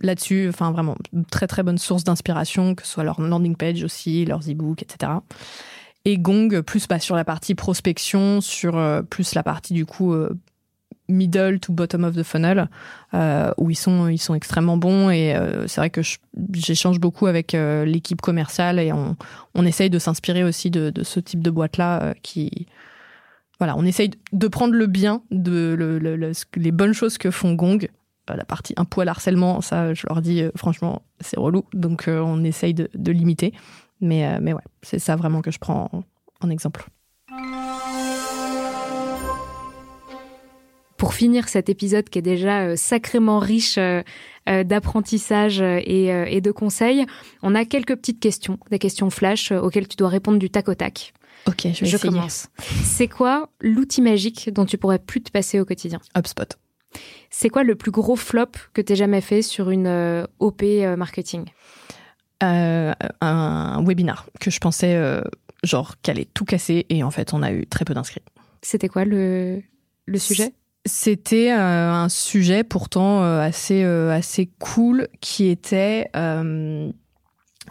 [0.00, 0.96] là-dessus, enfin vraiment,
[1.30, 5.12] très très bonne source d'inspiration, que ce soit leur landing page aussi, leurs e-books, etc.
[6.04, 10.12] Et Gong, plus pas sur la partie prospection, sur euh, plus la partie du coup
[10.12, 10.30] euh,
[11.08, 12.68] middle to bottom of the funnel,
[13.14, 15.10] euh, où ils sont, ils sont extrêmement bons.
[15.10, 15.34] Et
[15.66, 16.00] c'est vrai que
[16.52, 19.16] j'échange beaucoup avec l'équipe commerciale et on,
[19.54, 22.66] on essaye de s'inspirer aussi de, de, ce type de boîte-là qui...
[23.60, 27.52] Voilà, on essaye de prendre le bien, de le, le, les bonnes choses que font
[27.52, 27.88] Gong euh,
[28.28, 31.64] la partie un poil harcèlement, ça, je leur dis, euh, franchement, c'est relou.
[31.72, 33.52] Donc, euh, on essaye de, limiter.
[34.00, 36.04] Mais, mais ouais, c'est ça vraiment que je prends
[36.40, 36.86] en, exemple.
[40.96, 43.78] Pour finir cet épisode qui est déjà sacrément riche
[44.46, 47.06] d'apprentissage et, de conseils,
[47.42, 50.74] on a quelques petites questions, des questions flash auxquelles tu dois répondre du tac au
[50.74, 51.14] tac.
[51.46, 52.48] Ok, je, je commence.
[52.58, 56.00] C'est quoi l'outil magique dont tu pourrais plus te passer au quotidien?
[56.16, 56.58] HubSpot.
[57.36, 60.94] C'est quoi le plus gros flop que tu jamais fait sur une euh, OP euh,
[60.94, 61.46] marketing?
[62.44, 64.96] Euh, Un webinar que je pensais
[65.62, 68.22] genre qu'elle allait tout casser et en fait on a eu très peu d'inscrits.
[68.62, 69.62] C'était quoi le,
[70.06, 70.52] le sujet?
[70.84, 76.10] C'était un sujet pourtant assez, assez cool qui était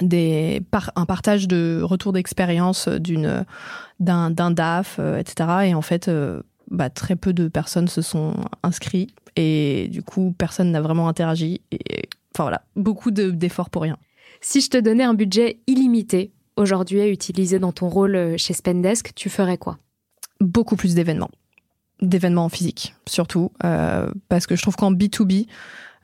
[0.02, 0.62] des
[0.96, 3.46] un partage de retour d'expérience d'une
[4.00, 6.10] d'un d'un DAF etc et en fait
[6.70, 11.62] bah, très peu de personnes se sont inscrits et du coup, personne n'a vraiment interagi.
[11.72, 12.04] Et
[12.34, 13.98] enfin voilà, beaucoup d'efforts pour rien.
[14.42, 18.54] Si je te donnais un budget illimité aujourd'hui à utiliser dans ton rôle euh, chez
[18.54, 19.78] Spendesk, tu ferais quoi?
[20.40, 21.32] Beaucoup plus d'événements.
[22.02, 23.52] D'événements en physique, surtout.
[23.64, 25.48] Euh, parce que je trouve qu'en B2B,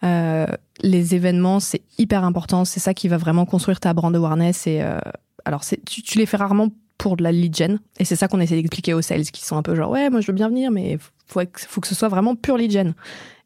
[0.03, 0.47] euh,
[0.81, 2.65] les événements, c'est hyper important.
[2.65, 4.65] C'est ça qui va vraiment construire ta brand awareness.
[4.67, 4.99] Et, euh,
[5.45, 7.79] alors, tu, tu les fais rarement pour de la lead gen.
[7.97, 10.21] Et c'est ça qu'on essaie d'expliquer aux sales qui sont un peu genre, ouais, moi
[10.21, 12.93] je veux bien venir, mais faut, faut que ce soit vraiment pur lead gen.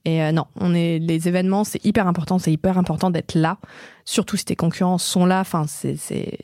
[0.04, 3.58] Et euh, non, on est les événements, c'est hyper important, c'est hyper important d'être là,
[4.04, 5.40] surtout si tes concurrents sont là.
[5.40, 5.96] Enfin, c'est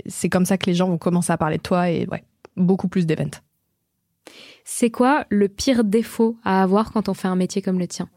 [0.06, 2.24] c'est comme ça que les gens vont commencer à parler de toi et ouais,
[2.56, 3.32] beaucoup plus d'événements.
[4.64, 8.08] C'est quoi le pire défaut à avoir quand on fait un métier comme le tien?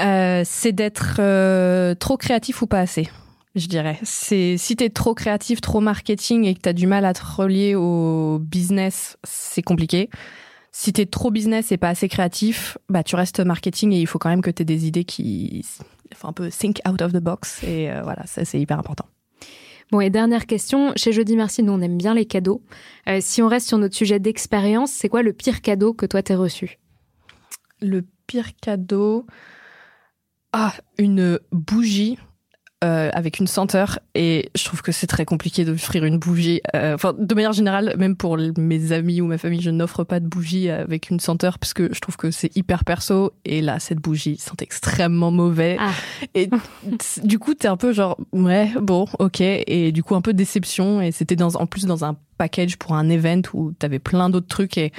[0.00, 3.08] Euh, C'est d'être euh, trop créatif ou pas assez
[3.54, 3.98] je dirais.
[4.02, 7.74] C'est si t'es trop créatif, trop marketing et que t'as du mal à te relier
[7.74, 10.08] au business, c'est compliqué.
[10.74, 14.18] Si t'es trop business et pas assez créatif, bah tu restes marketing et il faut
[14.18, 15.66] quand même que t'aies des idées qui
[16.14, 19.06] font un peu think out of the box et euh, voilà, ça c'est hyper important.
[19.90, 22.62] Bon et dernière question, chez Jeudi Merci, nous on aime bien les cadeaux.
[23.06, 26.22] Euh, si on reste sur notre sujet d'expérience, c'est quoi le pire cadeau que toi
[26.22, 26.78] t'aies reçu?
[27.82, 29.26] Le pire cadeau,
[30.54, 32.16] ah une bougie
[32.82, 36.60] euh, avec une senteur et je trouve que c'est très compliqué d'offrir une bougie.
[36.74, 40.18] Euh, enfin, de manière générale, même pour mes amis ou ma famille, je n'offre pas
[40.18, 43.32] de bougie avec une senteur parce que je trouve que c'est hyper perso.
[43.44, 45.76] Et là, cette bougie sent extrêmement mauvais.
[45.78, 45.92] Ah.
[46.34, 46.50] Et
[47.22, 49.40] du coup, t'es un peu genre ouais, bon, ok.
[49.40, 51.00] Et du coup, un peu déception.
[51.00, 54.48] Et c'était dans en plus dans un package pour un event où t'avais plein d'autres
[54.48, 54.76] trucs.
[54.76, 54.92] Et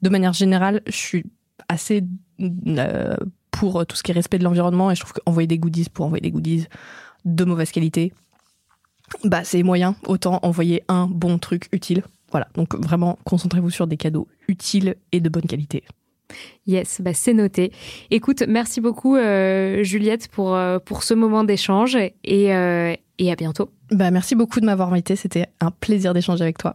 [0.00, 1.24] de manière générale, je suis
[1.68, 2.02] assez
[2.40, 3.16] euh,
[3.50, 6.04] pour tout ce qui est respect de l'environnement et je trouve qu'envoyer des goodies pour
[6.06, 6.66] envoyer des goodies
[7.26, 8.12] de mauvaise qualité,
[9.24, 9.96] bah c'est moyen.
[10.06, 12.02] Autant envoyer un bon truc utile.
[12.30, 15.84] Voilà, donc vraiment, concentrez-vous sur des cadeaux utiles et de bonne qualité.
[16.66, 17.72] Yes, bah c'est noté.
[18.10, 23.36] Écoute, merci beaucoup euh, Juliette pour, euh, pour ce moment d'échange et, euh, et à
[23.36, 23.70] bientôt.
[23.92, 26.74] Bah, merci beaucoup de m'avoir invité, c'était un plaisir d'échanger avec toi.